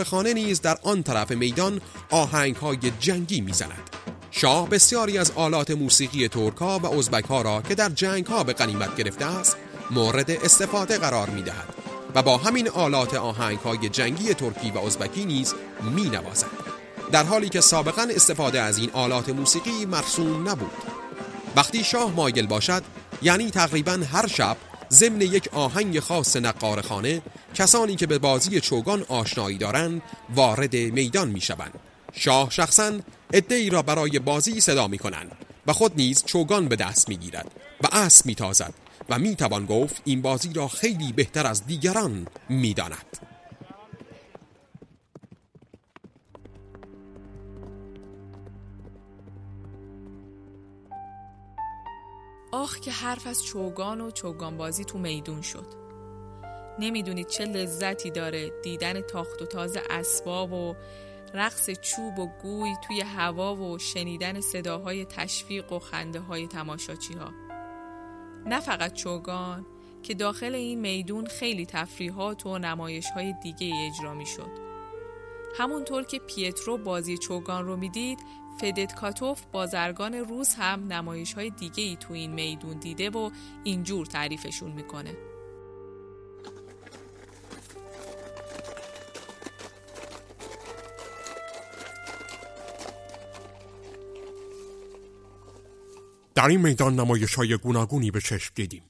خانه 0.06 0.34
نیز 0.34 0.62
در 0.62 0.78
آن 0.84 1.04
طرف 1.04 1.32
میدان 1.32 1.82
آهنگ 2.10 2.56
های 2.56 2.78
جنگی 3.00 3.42
می 3.42 3.54
زند 3.54 3.90
شاه 4.32 4.70
بسیاری 4.70 5.18
از 5.18 5.32
آلات 5.36 5.72
موسیقی 5.72 6.28
ترکا 6.28 6.80
و 6.80 6.86
ازبک 6.98 7.26
ها 7.26 7.42
را 7.42 7.62
که 7.62 7.76
در 7.76 7.90
جنگ 7.90 8.26
ها 8.26 8.44
به 8.44 8.54
قنیمت 8.54 8.96
گرفته 8.96 9.26
است 9.26 9.58
مورد 9.92 10.32
استفاده 10.32 10.98
قرار 10.98 11.30
می 11.30 11.42
دهد 11.42 11.74
و 12.16 12.22
با 12.22 12.38
همین 12.38 12.70
آلات 12.70 13.14
آهنگ 13.14 13.60
های 13.60 13.90
جنگی 13.90 14.34
ترکی 14.34 14.72
و 14.72 14.78
ازبکی 14.78 15.26
نیز 15.26 15.54
می 15.96 16.10
نوازد 16.10 16.48
در 17.12 17.24
حالی 17.24 17.50
که 17.50 17.62
سابقا 17.62 18.08
استفاده 18.16 18.62
از 18.62 18.78
این 18.78 18.90
آلات 18.94 19.30
موسیقی 19.30 19.86
مرسوم 19.86 20.50
نبود 20.50 20.72
وقتی 21.56 21.84
شاه 21.84 22.12
مایل 22.16 22.48
باشد 22.48 22.84
یعنی 23.22 23.52
تقریبا 23.52 24.00
هر 24.12 24.28
شب 24.28 24.58
ضمن 24.92 25.22
یک 25.22 25.50
آهنگ 25.54 26.00
خاص 26.00 26.36
نقارخانه 26.36 27.22
کسانی 27.54 27.96
که 27.96 28.08
به 28.08 28.20
بازی 28.20 28.62
چوگان 28.62 29.06
آشنایی 29.10 29.58
دارند 29.58 30.02
وارد 30.36 30.76
میدان 30.76 31.30
می 31.30 31.42
شوند. 31.42 31.91
شاه 32.14 32.50
شخصا 32.50 33.00
ای 33.50 33.70
را 33.70 33.82
برای 33.82 34.20
بازی 34.20 34.60
صدا 34.60 34.88
می 34.88 34.98
کنند 34.98 35.32
و 35.68 35.74
خود 35.74 35.96
نیز 35.96 36.24
چوگان 36.26 36.68
به 36.68 36.76
دست 36.76 37.10
می 37.10 37.18
گیرد 37.18 37.52
و 37.84 37.88
اسب 37.92 38.26
می 38.26 38.36
تازد 38.36 38.74
و 39.10 39.20
می 39.20 39.36
توان 39.36 39.66
گفت 39.66 40.02
این 40.06 40.22
بازی 40.22 40.54
را 40.54 40.68
خیلی 40.68 41.14
بهتر 41.14 41.48
از 41.48 41.66
دیگران 41.66 42.28
می 42.50 42.74
داند. 42.74 43.18
آخ 52.52 52.80
که 52.80 52.92
حرف 52.92 53.28
از 53.28 53.44
چوگان 53.44 54.02
و 54.02 54.12
چوگان 54.12 54.58
بازی 54.58 54.86
تو 54.86 54.98
میدون 54.98 55.42
شد 55.42 55.66
نمی‌دونید 56.80 57.28
چه 57.28 57.46
لذتی 57.46 58.12
داره 58.12 58.52
دیدن 58.64 59.02
تاخت 59.02 59.42
و 59.42 59.46
تاز 59.46 59.78
اسباب 59.90 60.54
و 60.54 60.76
رقص 61.34 61.70
چوب 61.70 62.20
و 62.20 62.28
گوی 62.42 62.76
توی 62.88 63.02
هوا 63.02 63.56
و 63.56 63.78
شنیدن 63.78 64.42
صداهای 64.42 65.06
تشویق 65.06 65.72
و 65.72 65.80
خنده 65.80 66.20
های 66.20 66.48
تماشاچی 66.48 67.14
ها 67.14 67.32
نه 68.46 68.60
فقط 68.60 68.94
چوگان 68.94 69.66
که 70.04 70.14
داخل 70.14 70.56
این 70.56 70.80
میدون 70.80 71.26
خیلی 71.26 71.66
تفریحات 71.66 72.46
و 72.46 72.58
نمایش 72.58 73.06
های 73.10 73.34
دیگه 73.44 73.74
اجرا 73.88 74.14
می 74.14 74.26
شد 74.26 74.72
همونطور 75.58 76.04
که 76.04 76.20
پیترو 76.20 76.78
بازی 76.78 77.18
چوگان 77.18 77.66
رو 77.66 77.78
می‌دید 77.78 78.20
فدت 78.60 78.96
کاتوف 78.96 79.42
بازرگان 79.52 80.14
روز 80.14 80.54
هم 80.54 80.94
نمایش 80.94 81.34
های 81.34 81.50
دیگه 81.50 81.84
ای 81.84 81.96
تو 81.96 82.14
این 82.14 82.34
میدون 82.34 82.78
دیده 82.78 83.10
و 83.10 83.30
اینجور 83.64 84.06
تعریفشون 84.06 84.72
می‌کنه. 84.72 85.31
در 96.42 96.48
این 96.48 96.62
میدان 96.62 96.96
نمایش 96.96 97.36
های 97.36 97.58
گوناگونی 97.58 98.12
به 98.12 98.22
چشم 98.22 98.52
دیدیم 98.56 98.84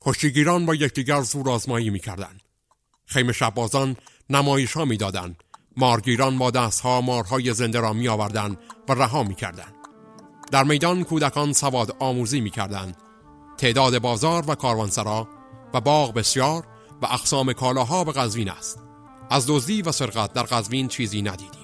کشتیگیران 0.00 0.66
با 0.66 0.74
یکدیگر 0.74 1.20
زور 1.20 1.50
آزمایی 1.50 1.90
می‌کردند 1.90 2.40
خیمه 3.06 3.32
شبازان 3.32 3.96
نمایش 4.30 4.72
ها 4.72 4.84
می‌دادند 4.84 5.44
مارگیران 5.76 6.38
با 6.38 6.50
دستها 6.50 7.00
مارهای 7.00 7.54
زنده 7.54 7.80
را 7.80 7.92
می 7.92 8.08
و 8.08 8.94
رها 8.94 9.22
می 9.22 9.34
کردن. 9.34 9.72
در 10.52 10.64
میدان 10.64 11.04
کودکان 11.04 11.52
سواد 11.52 11.96
آموزی 11.98 12.40
می 12.40 12.50
کردن. 12.50 12.94
تعداد 13.58 13.98
بازار 13.98 14.50
و 14.50 14.54
کاروانسرا 14.54 15.28
و 15.74 15.80
باغ 15.80 16.14
بسیار 16.14 16.66
و 17.02 17.06
اقسام 17.06 17.52
کالاها 17.52 18.04
به 18.04 18.12
قزوین 18.12 18.50
است. 18.50 18.78
از 19.30 19.44
دزدی 19.48 19.82
و 19.82 19.92
سرقت 19.92 20.32
در 20.32 20.42
قزوین 20.42 20.88
چیزی 20.88 21.22
ندیدیم. 21.22 21.59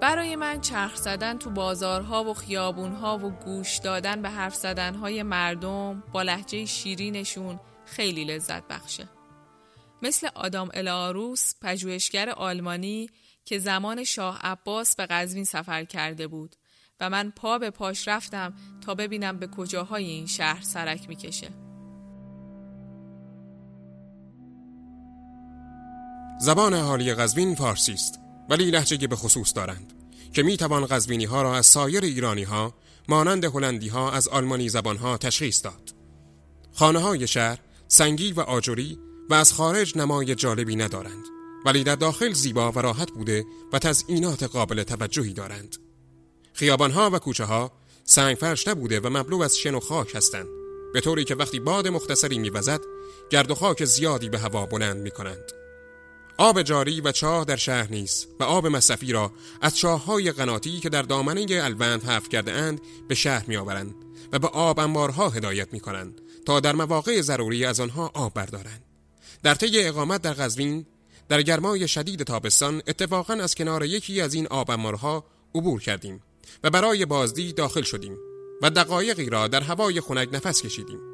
برای 0.00 0.36
من 0.36 0.60
چرخ 0.60 0.96
زدن 0.96 1.38
تو 1.38 1.50
بازارها 1.50 2.24
و 2.24 2.34
خیابونها 2.34 3.18
و 3.18 3.30
گوش 3.30 3.78
دادن 3.78 4.22
به 4.22 4.30
حرف 4.30 4.54
زدنهای 4.54 5.22
مردم 5.22 6.02
با 6.12 6.22
لحجه 6.22 6.64
شیرینشون 6.64 7.60
خیلی 7.84 8.24
لذت 8.24 8.68
بخشه. 8.68 9.08
مثل 10.02 10.28
آدام 10.34 10.70
الاروس 10.74 11.54
پژوهشگر 11.62 12.30
آلمانی 12.30 13.10
که 13.44 13.58
زمان 13.58 14.04
شاه 14.04 14.38
عباس 14.42 14.96
به 14.96 15.06
قزوین 15.06 15.44
سفر 15.44 15.84
کرده 15.84 16.26
بود 16.26 16.56
و 17.00 17.10
من 17.10 17.32
پا 17.36 17.58
به 17.58 17.70
پاش 17.70 18.08
رفتم 18.08 18.54
تا 18.86 18.94
ببینم 18.94 19.38
به 19.38 19.46
کجاهای 19.46 20.04
این 20.04 20.26
شهر 20.26 20.62
سرک 20.62 21.08
می‌کشه. 21.08 21.48
زبان 26.40 26.74
حالی 26.74 27.14
قزوین 27.14 27.54
فارسی 27.54 27.92
است 27.92 28.29
ولی 28.50 28.70
لحجه 28.70 29.06
به 29.06 29.16
خصوص 29.16 29.54
دارند 29.54 29.92
که 30.32 30.42
می 30.42 30.56
توان 30.56 30.86
غزوینی 30.86 31.24
ها 31.24 31.42
را 31.42 31.56
از 31.56 31.66
سایر 31.66 32.04
ایرانی 32.04 32.42
ها 32.42 32.74
مانند 33.08 33.44
هلندی 33.44 33.88
ها 33.88 34.12
از 34.12 34.28
آلمانی 34.28 34.68
زبان 34.68 34.96
ها 34.96 35.16
تشخیص 35.16 35.64
داد. 35.64 35.94
خانه 36.72 36.98
های 36.98 37.26
شهر 37.26 37.58
سنگی 37.88 38.32
و 38.32 38.40
آجوری 38.40 38.98
و 39.30 39.34
از 39.34 39.52
خارج 39.52 39.98
نمای 39.98 40.34
جالبی 40.34 40.76
ندارند 40.76 41.24
ولی 41.66 41.84
در 41.84 41.94
داخل 41.94 42.32
زیبا 42.32 42.72
و 42.72 42.78
راحت 42.78 43.10
بوده 43.10 43.44
و 43.72 43.78
تزئینات 43.78 44.42
قابل 44.42 44.82
توجهی 44.82 45.32
دارند. 45.32 45.76
خیابان 46.52 46.90
ها 46.90 47.10
و 47.12 47.18
کوچه 47.18 47.44
ها 47.44 47.72
سنگ 48.04 48.36
فرش 48.36 48.68
نبوده 48.68 49.00
و 49.00 49.08
مبلو 49.10 49.42
از 49.42 49.58
شن 49.58 49.74
و 49.74 49.80
خاک 49.80 50.14
هستند 50.14 50.46
به 50.92 51.00
طوری 51.00 51.24
که 51.24 51.34
وقتی 51.34 51.60
باد 51.60 51.88
مختصری 51.88 52.38
میوزد 52.38 52.80
گرد 53.30 53.50
و 53.50 53.54
خاک 53.54 53.84
زیادی 53.84 54.28
به 54.28 54.38
هوا 54.38 54.66
بلند 54.66 54.96
می 54.96 55.10
کنند. 55.10 55.59
آب 56.40 56.62
جاری 56.62 57.00
و 57.00 57.12
چاه 57.12 57.44
در 57.44 57.56
شهر 57.56 57.90
نیست 57.90 58.28
و 58.40 58.44
آب 58.44 58.66
مصرفی 58.66 59.12
را 59.12 59.32
از 59.60 59.76
چاههای 59.76 60.32
قناتی 60.32 60.80
که 60.80 60.88
در 60.88 61.02
دامنه 61.02 61.46
الوند 61.50 62.04
حفر 62.04 62.28
کرده 62.28 62.52
اند 62.52 62.80
به 63.08 63.14
شهر 63.14 63.44
می 63.46 63.56
آورند 63.56 63.94
و 64.32 64.38
به 64.38 64.48
آب 64.48 64.78
انبارها 64.78 65.28
هدایت 65.28 65.72
می 65.72 65.80
کنند 65.80 66.20
تا 66.46 66.60
در 66.60 66.74
مواقع 66.74 67.20
ضروری 67.20 67.64
از 67.64 67.80
آنها 67.80 68.10
آب 68.14 68.34
بردارند. 68.34 68.84
در 69.42 69.54
طی 69.54 69.82
اقامت 69.84 70.22
در 70.22 70.34
غزوین 70.34 70.86
در 71.28 71.42
گرمای 71.42 71.88
شدید 71.88 72.22
تابستان 72.22 72.82
اتفاقا 72.86 73.34
از 73.34 73.54
کنار 73.54 73.84
یکی 73.84 74.20
از 74.20 74.34
این 74.34 74.46
آب 74.46 74.70
انبارها 74.70 75.24
عبور 75.54 75.80
کردیم 75.80 76.22
و 76.64 76.70
برای 76.70 77.06
بازدید 77.06 77.56
داخل 77.56 77.82
شدیم 77.82 78.16
و 78.62 78.70
دقایقی 78.70 79.26
را 79.26 79.48
در 79.48 79.60
هوای 79.60 80.00
خنک 80.00 80.28
نفس 80.32 80.62
کشیدیم. 80.62 81.09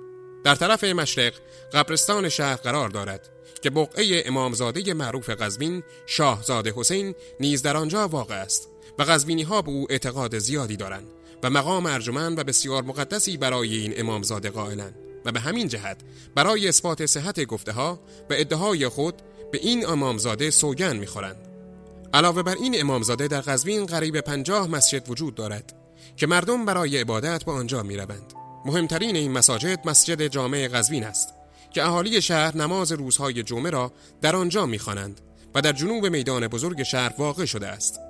در 0.47 0.55
طرف 0.55 0.85
مشرق 0.85 1.33
قبرستان 1.73 2.29
شهر 2.29 2.57
قرار 2.57 2.89
دارد 2.89 3.29
که 3.63 3.71
بقعه 3.71 4.23
امامزاده 4.27 4.95
معروف 4.95 5.31
قزوین 5.31 5.83
شاهزاده 6.07 6.73
حسین 6.77 7.15
نیز 7.41 7.63
در 7.63 7.77
آنجا 7.77 8.09
واقع 8.09 8.35
است 8.35 8.69
و 8.99 9.03
قزوینی 9.03 9.43
ها 9.43 9.63
به 9.63 9.71
او 9.71 9.87
اعتقاد 9.91 10.39
زیادی 10.39 10.77
دارند 10.77 11.09
و 11.43 11.51
مقام 11.51 11.87
ارجمند 11.87 12.39
و 12.39 12.45
بسیار 12.45 12.83
مقدسی 12.83 13.37
برای 13.37 13.77
این 13.77 13.93
امامزاده 13.97 14.51
قائلند 14.51 14.95
و 15.25 15.33
به 15.33 15.41
همین 15.41 15.69
جهت 15.69 16.01
برای 16.35 16.69
اثبات 16.69 17.07
صحت 17.07 17.45
گفته 17.45 17.73
ها 17.73 18.01
و 18.31 18.35
ادعای 18.39 18.89
خود 18.89 19.15
به 19.53 19.59
این 19.59 19.87
امامزاده 19.87 20.51
سوگن 20.51 20.97
می‌خورند. 20.97 21.49
علاوه 22.15 22.43
بر 22.43 22.55
این 22.55 22.81
امامزاده 22.81 23.29
در 23.29 23.41
قزوین 23.41 23.87
قریب 23.87 24.21
پنجاه 24.21 24.69
مسجد 24.69 25.11
وجود 25.11 25.35
دارد 25.35 25.73
که 26.17 26.27
مردم 26.27 26.65
برای 26.65 26.99
عبادت 26.99 27.45
به 27.45 27.53
آنجا 27.53 27.83
می‌روند. 27.83 28.46
مهمترین 28.67 29.17
این 29.17 29.33
مساجد 29.33 29.81
مسجد 29.85 30.27
جامع 30.27 30.69
قزوین 30.69 31.05
است 31.05 31.35
که 31.71 31.85
اهالی 31.85 32.23
شهر 32.23 32.57
نماز 32.57 32.93
روزهای 32.93 33.43
جمعه 33.43 33.71
را 33.71 33.93
در 34.21 34.37
آنجا 34.37 34.67
می‌خوانند 34.67 35.21
و 35.55 35.61
در 35.61 35.73
جنوب 35.73 36.07
میدان 36.07 36.49
بزرگ 36.49 36.83
شهر 36.83 37.15
واقع 37.19 37.45
شده 37.45 37.67
است. 37.67 38.01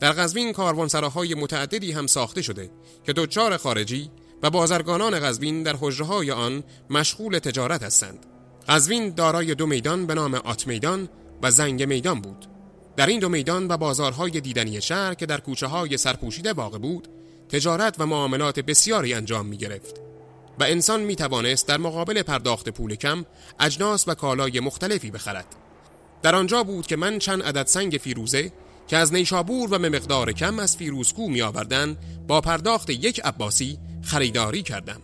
در 0.00 0.12
قزوین 0.12 0.52
کاروانسراهای 0.52 1.34
متعددی 1.34 1.92
هم 1.92 2.06
ساخته 2.06 2.42
شده 2.42 2.70
که 3.04 3.12
دچار 3.12 3.56
خارجی 3.56 4.10
و 4.42 4.50
بازرگانان 4.50 5.20
قزوین 5.20 5.62
در 5.62 5.76
حجره 5.80 6.32
آن 6.32 6.64
مشغول 6.90 7.38
تجارت 7.38 7.82
هستند. 7.82 8.26
قزوین 8.68 9.14
دارای 9.14 9.54
دو 9.54 9.66
میدان 9.66 10.06
به 10.06 10.14
نام 10.14 10.34
آت 10.34 10.66
میدان 10.66 11.08
و 11.42 11.50
زنگ 11.50 11.82
میدان 11.82 12.20
بود. 12.20 12.46
در 12.96 13.06
این 13.06 13.20
دو 13.20 13.28
میدان 13.28 13.68
و 13.68 13.76
بازارهای 13.76 14.40
دیدنی 14.40 14.80
شهر 14.80 15.14
که 15.14 15.26
در 15.26 15.40
کوچه 15.40 15.66
های 15.66 15.96
سرپوشیده 15.96 16.52
واقع 16.52 16.78
بود، 16.78 17.08
تجارت 17.48 17.94
و 17.98 18.06
معاملات 18.06 18.60
بسیاری 18.60 19.14
انجام 19.14 19.46
می 19.46 19.56
گرفت. 19.56 20.03
و 20.58 20.64
انسان 20.64 21.02
می 21.02 21.16
توانست 21.16 21.68
در 21.68 21.76
مقابل 21.76 22.22
پرداخت 22.22 22.68
پول 22.68 22.94
کم 22.94 23.24
اجناس 23.60 24.08
و 24.08 24.14
کالای 24.14 24.60
مختلفی 24.60 25.10
بخرد. 25.10 25.46
در 26.22 26.34
آنجا 26.34 26.62
بود 26.62 26.86
که 26.86 26.96
من 26.96 27.18
چند 27.18 27.42
عدد 27.42 27.66
سنگ 27.66 27.92
فیروزه 28.02 28.52
که 28.88 28.96
از 28.96 29.12
نیشابور 29.12 29.74
و 29.74 29.78
به 29.78 29.88
مقدار 29.88 30.32
کم 30.32 30.58
از 30.58 30.76
فیروزکو 30.76 31.28
می 31.28 31.42
آوردن 31.42 31.96
با 32.28 32.40
پرداخت 32.40 32.90
یک 32.90 33.20
عباسی 33.24 33.78
خریداری 34.02 34.62
کردم 34.62 35.00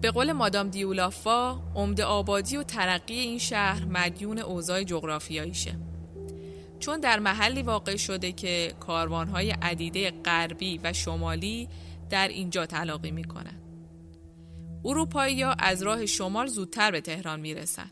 به 0.00 0.10
قول 0.10 0.32
مادام 0.32 0.68
دیولافا 0.68 1.60
عمده 1.74 2.04
آبادی 2.04 2.56
و 2.56 2.62
ترقی 2.62 3.18
این 3.18 3.38
شهر 3.38 3.84
مدیون 3.84 4.38
اوضاع 4.38 4.82
جغرافیاییشه 4.82 5.78
چون 6.86 7.00
در 7.00 7.18
محلی 7.18 7.62
واقع 7.62 7.96
شده 7.96 8.32
که 8.32 8.74
کاروانهای 8.80 9.50
عدیده 9.50 10.10
غربی 10.10 10.80
و 10.82 10.92
شمالی 10.92 11.68
در 12.10 12.28
اینجا 12.28 12.66
تلاقی 12.66 13.10
می‌کنند. 13.10 13.62
اروپایی 14.84 15.42
ها 15.42 15.52
از 15.58 15.82
راه 15.82 16.06
شمال 16.06 16.46
زودتر 16.46 16.90
به 16.90 17.00
تهران 17.00 17.40
می‌رسن 17.40 17.90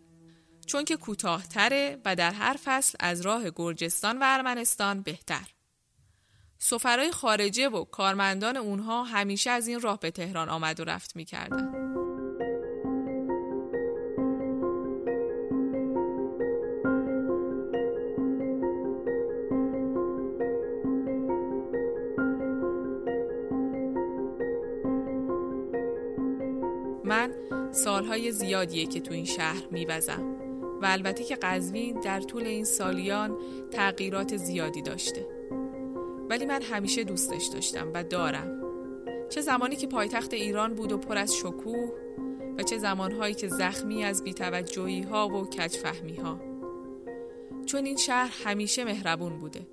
چون 0.66 0.84
که 0.84 0.96
کوتاهتره 0.96 1.98
و 2.04 2.16
در 2.16 2.30
هر 2.30 2.56
فصل 2.64 2.96
از 3.00 3.20
راه 3.20 3.50
گرجستان 3.56 4.18
و 4.18 4.22
ارمنستان 4.24 5.02
بهتر. 5.02 5.46
سفرهای 6.58 7.12
خارجه 7.12 7.68
و 7.68 7.84
کارمندان 7.84 8.56
اونها 8.56 9.02
همیشه 9.02 9.50
از 9.50 9.68
این 9.68 9.80
راه 9.80 10.00
به 10.00 10.10
تهران 10.10 10.48
آمد 10.48 10.80
و 10.80 10.84
رفت 10.84 11.16
می‌کردن. 11.16 11.64
من 11.64 11.93
سالهای 27.74 28.32
زیادیه 28.32 28.86
که 28.86 29.00
تو 29.00 29.14
این 29.14 29.24
شهر 29.24 29.62
میوزم 29.70 30.36
و 30.82 30.86
البته 30.86 31.24
که 31.24 31.36
قزوین 31.36 32.00
در 32.00 32.20
طول 32.20 32.46
این 32.46 32.64
سالیان 32.64 33.36
تغییرات 33.70 34.36
زیادی 34.36 34.82
داشته. 34.82 35.26
ولی 36.30 36.46
من 36.46 36.62
همیشه 36.62 37.04
دوستش 37.04 37.46
داشتم 37.46 37.90
و 37.94 38.04
دارم. 38.04 38.60
چه 39.30 39.40
زمانی 39.40 39.76
که 39.76 39.86
پایتخت 39.86 40.34
ایران 40.34 40.74
بود 40.74 40.92
و 40.92 40.98
پر 40.98 41.16
از 41.16 41.34
شکوه 41.34 41.92
و 42.58 42.62
چه 42.62 42.78
زمانهایی 42.78 43.34
که 43.34 43.48
زخمی 43.48 44.04
از 44.04 44.24
بیتوجهی 44.24 45.02
ها 45.02 45.28
و 45.28 45.44
کجفهمی 45.44 46.16
ها 46.16 46.40
چون 47.66 47.84
این 47.84 47.96
شهر 47.96 48.32
همیشه 48.44 48.84
مهربون 48.84 49.38
بوده. 49.38 49.66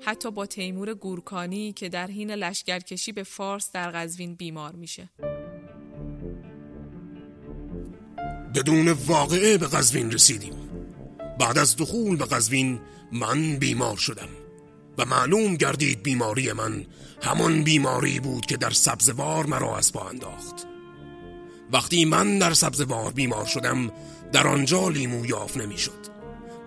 حتی 0.00 0.30
با 0.30 0.46
تیمور 0.46 0.94
گورکانی 0.94 1.72
که 1.72 1.88
در 1.88 2.06
حین 2.06 2.30
لشگرکشی 2.30 3.12
به 3.12 3.22
فارس 3.22 3.72
در 3.72 3.90
قزوین 3.90 4.34
بیمار 4.34 4.72
میشه. 4.72 5.08
بدون 8.56 8.88
واقعه 8.88 9.58
به 9.58 9.66
قزوین 9.66 10.12
رسیدیم. 10.12 10.52
بعد 11.38 11.58
از 11.58 11.76
دخول 11.76 12.16
به 12.16 12.24
قزوین 12.24 12.80
من 13.12 13.56
بیمار 13.56 13.96
شدم 13.96 14.28
و 14.98 15.04
معلوم 15.04 15.56
گردید 15.56 16.02
بیماری 16.02 16.52
من 16.52 16.86
همان 17.22 17.62
بیماری 17.62 18.20
بود 18.20 18.46
که 18.46 18.56
در 18.56 18.70
سبزوار 18.70 19.46
مرا 19.46 19.76
از 19.76 19.92
پا 19.92 20.08
انداخت. 20.08 20.66
وقتی 21.72 22.04
من 22.04 22.38
در 22.38 22.54
سبزوار 22.54 23.12
بیمار 23.12 23.46
شدم 23.46 23.90
در 24.32 24.46
آنجا 24.46 24.88
لیمو 24.88 25.26
یافت 25.26 25.56
نمی‌شد. 25.56 26.06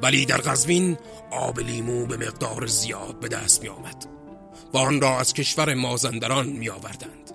ولی 0.02 0.26
در 0.26 0.38
قزوین 0.38 0.98
آب 1.32 1.60
لیمو 1.60 2.06
به 2.06 2.18
مقدار 2.18 2.66
زیاد 2.66 3.20
به 3.20 3.28
دست 3.28 3.62
می 3.62 3.70
آمد 3.70 4.06
و 4.74 4.78
آن 4.78 5.02
را 5.02 5.20
از 5.20 5.34
کشور 5.34 5.74
مازندران 5.74 6.48
می 6.48 6.70
آوردند 6.70 7.32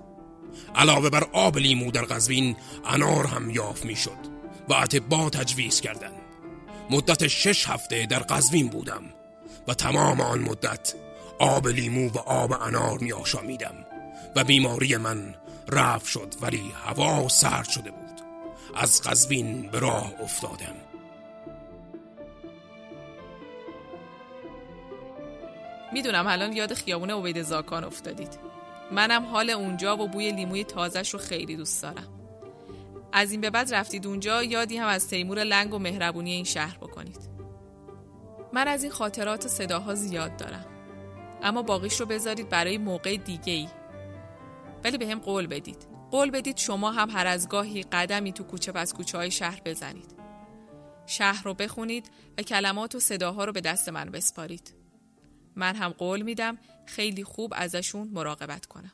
علاوه 0.75 1.09
بر 1.09 1.23
آب 1.33 1.57
لیمو 1.57 1.91
در 1.91 2.05
قزوین 2.05 2.55
انار 2.85 3.27
هم 3.27 3.49
یافت 3.49 3.85
می 3.85 3.95
شد 3.95 4.34
و 4.69 4.73
اتبا 4.73 5.29
تجویز 5.29 5.81
کردند 5.81 6.21
مدت 6.89 7.27
شش 7.27 7.67
هفته 7.69 8.05
در 8.05 8.19
قزوین 8.19 8.67
بودم 8.67 9.03
و 9.67 9.73
تمام 9.73 10.21
آن 10.21 10.39
مدت 10.39 10.93
آب 11.39 11.67
لیمو 11.67 12.09
و 12.09 12.17
آب 12.17 12.51
انار 12.51 12.97
می 12.97 13.13
آشامیدم 13.13 13.85
و 14.35 14.43
بیماری 14.43 14.97
من 14.97 15.35
رفت 15.69 16.05
شد 16.05 16.33
ولی 16.41 16.71
هوا 16.85 17.27
سرد 17.27 17.69
شده 17.69 17.91
بود. 17.91 18.21
از 18.75 19.01
قزوین 19.01 19.69
به 19.71 19.79
راه 19.79 20.13
افتادم. 20.21 20.75
می‌دونم 25.93 26.27
الان 26.27 26.53
یاد 26.53 26.73
خیابون 26.73 27.11
عبید 27.11 27.41
زاکان 27.41 27.83
افتادید. 27.83 28.39
منم 28.91 29.25
حال 29.25 29.49
اونجا 29.49 29.97
و 29.97 30.07
بوی 30.07 30.31
لیموی 30.31 30.63
تازش 30.63 31.09
رو 31.09 31.19
خیلی 31.19 31.55
دوست 31.55 31.83
دارم. 31.83 32.24
از 33.17 33.31
این 33.31 33.41
به 33.41 33.49
بعد 33.49 33.73
رفتید 33.75 34.07
اونجا 34.07 34.43
یادی 34.43 34.77
هم 34.77 34.87
از 34.87 35.07
تیمور 35.07 35.43
لنگ 35.43 35.73
و 35.73 35.79
مهربونی 35.79 36.31
این 36.31 36.43
شهر 36.43 36.77
بکنید. 36.77 37.29
من 38.53 38.67
از 38.67 38.83
این 38.83 38.91
خاطرات 38.91 39.45
و 39.45 39.47
صداها 39.47 39.95
زیاد 39.95 40.37
دارم. 40.37 40.65
اما 41.43 41.61
باقیش 41.61 41.99
رو 41.99 42.05
بذارید 42.05 42.49
برای 42.49 42.77
موقع 42.77 43.17
دیگه 43.17 43.53
ای 43.53 43.67
ولی 44.83 44.97
به 44.97 45.07
هم 45.07 45.19
قول 45.19 45.47
بدید. 45.47 45.87
قول 46.11 46.31
بدید 46.31 46.57
شما 46.57 46.91
هم 46.91 47.09
هر 47.09 47.27
از 47.27 47.49
گاهی 47.49 47.83
قدمی 47.83 48.33
تو 48.33 48.43
کوچه 48.43 48.71
پس 48.71 48.93
کوچه 48.93 49.17
های 49.17 49.31
شهر 49.31 49.61
بزنید. 49.65 50.15
شهر 51.05 51.43
رو 51.43 51.53
بخونید 51.53 52.11
و 52.37 52.41
کلمات 52.41 52.95
و 52.95 52.99
صداها 52.99 53.45
رو 53.45 53.51
به 53.51 53.61
دست 53.61 53.89
من 53.89 54.11
بسپارید. 54.11 54.73
من 55.55 55.75
هم 55.75 55.89
قول 55.89 56.21
میدم 56.21 56.57
خیلی 56.85 57.23
خوب 57.23 57.53
ازشون 57.55 58.07
مراقبت 58.13 58.65
کنم. 58.65 58.91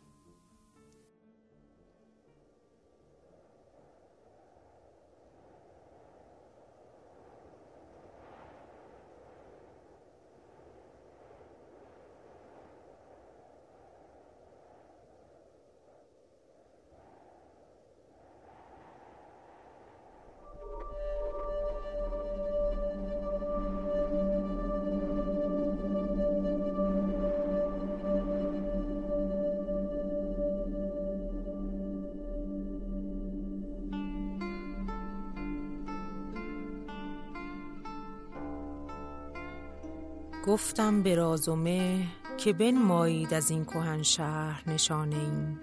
گفتم 40.48 41.04
به 41.04 41.16
راز 41.16 41.50
و 41.50 41.56
مه 41.56 42.08
که 42.38 42.54
بنمایید 42.54 43.34
از 43.34 43.52
این 43.52 43.66
کهن 43.66 44.04
شهر 44.04 44.64
نشانه 44.68 45.16
این 45.16 45.60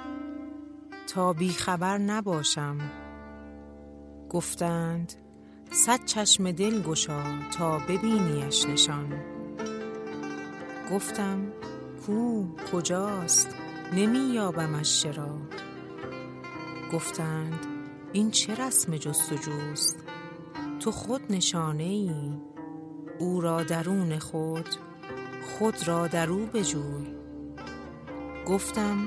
تا 1.07 1.33
بی 1.33 1.49
خبر 1.49 1.99
نباشم. 1.99 2.79
گفتند 4.31 5.13
صد 5.71 6.05
چشم 6.05 6.53
دل 6.53 6.83
گشا 6.83 7.23
تا 7.59 7.79
ببینیش 7.79 8.67
نشان. 8.67 9.15
گفتم 10.93 11.53
کو 12.07 12.45
کجاست؟ 12.73 13.55
نمی 13.93 14.35
یابمش 14.35 15.03
چرا. 15.03 15.39
گفتند 16.93 17.67
این 18.13 18.31
چه 18.31 18.55
رسم 18.55 18.97
جستجوست؟ 18.97 20.05
تو 20.81 20.91
خود 20.91 21.21
نشانه 21.31 21.85
ای. 21.85 22.48
او 23.19 23.41
را 23.41 23.63
درون 23.63 24.19
خود 24.19 24.69
خود 25.43 25.89
را 25.89 26.09
در 26.09 26.31
او 26.31 26.47
بجوی. 26.47 27.15
گفتم 28.47 28.99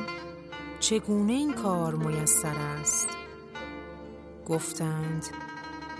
چگونه 0.79 1.33
این 1.33 1.53
کار 1.53 1.95
میسر 1.95 2.55
است؟ 2.55 3.07
گفتند 4.47 5.25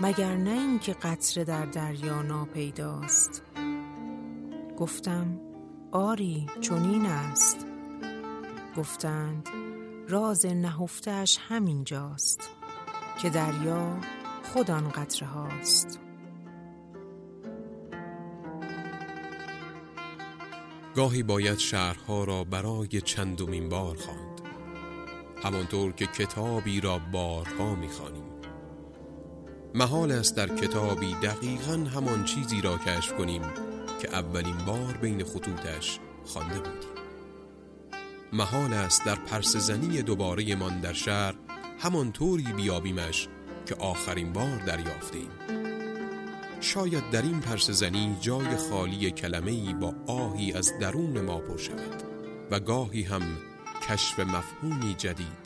مگر 0.00 0.36
نه 0.36 0.50
اینکه 0.50 0.92
قطره 0.92 1.44
در 1.44 1.66
دریا 1.66 2.22
ناپیداست. 2.22 3.42
گفتم 4.78 5.40
آری 5.92 6.46
چنین 6.60 7.06
است. 7.06 7.66
گفتند 8.76 9.48
راز 10.08 10.46
نهفتش 10.46 11.38
همینجاست 11.48 12.50
که 13.18 13.30
دریا 13.30 13.96
خود 14.52 14.70
آن 14.70 14.88
قطره 14.88 15.28
هاست. 15.28 16.01
گاهی 20.96 21.22
باید 21.22 21.58
شهرها 21.58 22.24
را 22.24 22.44
برای 22.44 23.00
چندمین 23.00 23.68
بار 23.68 23.96
خواند. 23.96 24.40
همانطور 25.44 25.92
که 25.92 26.06
کتابی 26.06 26.80
را 26.80 26.98
بارها 27.12 27.74
می‌خوانیم. 27.74 28.24
محال 29.74 30.12
است 30.12 30.36
در 30.36 30.48
کتابی 30.56 31.14
دقیقا 31.14 31.72
همان 31.72 32.24
چیزی 32.24 32.60
را 32.60 32.78
کشف 32.78 33.12
کنیم 33.12 33.42
که 34.02 34.08
اولین 34.12 34.56
بار 34.66 34.98
بین 35.02 35.24
خطوطش 35.24 35.98
خوانده 36.24 36.58
بودیم. 36.58 36.92
محال 38.32 38.72
است 38.72 39.04
در 39.04 39.14
پرس 39.14 39.56
زنی 39.56 40.02
دوباره 40.02 40.54
من 40.56 40.80
در 40.80 40.92
شهر 40.92 41.34
همانطوری 41.78 42.52
بیابیمش 42.52 43.28
که 43.66 43.74
آخرین 43.74 44.32
بار 44.32 44.56
دریافتیم 44.66 45.28
شاید 46.62 47.10
در 47.10 47.22
این 47.22 47.40
پرس 47.40 47.70
زنی 47.70 48.16
جای 48.20 48.56
خالی 48.56 49.10
کلمه‌ای 49.10 49.74
با 49.74 49.94
آهی 50.06 50.52
از 50.52 50.78
درون 50.78 51.20
ما 51.20 51.38
پر 51.38 51.56
شود 51.56 52.02
و 52.50 52.60
گاهی 52.60 53.02
هم 53.02 53.22
کشف 53.88 54.20
مفهومی 54.20 54.94
جدید. 54.94 55.42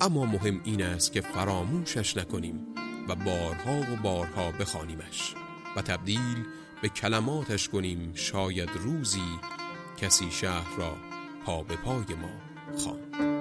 اما 0.00 0.24
مهم 0.24 0.60
این 0.64 0.82
است 0.82 1.12
که 1.12 1.20
فراموشش 1.20 2.16
نکنیم 2.16 2.66
و 3.08 3.14
بارها 3.14 3.92
و 3.92 3.96
بارها 4.02 4.50
بخوانیمش 4.50 5.34
و 5.76 5.82
تبدیل 5.82 6.44
به 6.82 6.88
کلماتش 6.88 7.68
کنیم 7.68 8.10
شاید 8.14 8.70
روزی 8.74 9.38
کسی 9.96 10.30
شهر 10.30 10.76
را 10.76 10.96
پا 11.46 11.62
به 11.62 11.76
پای 11.76 12.14
ما 12.22 12.32
خواند. 12.78 13.31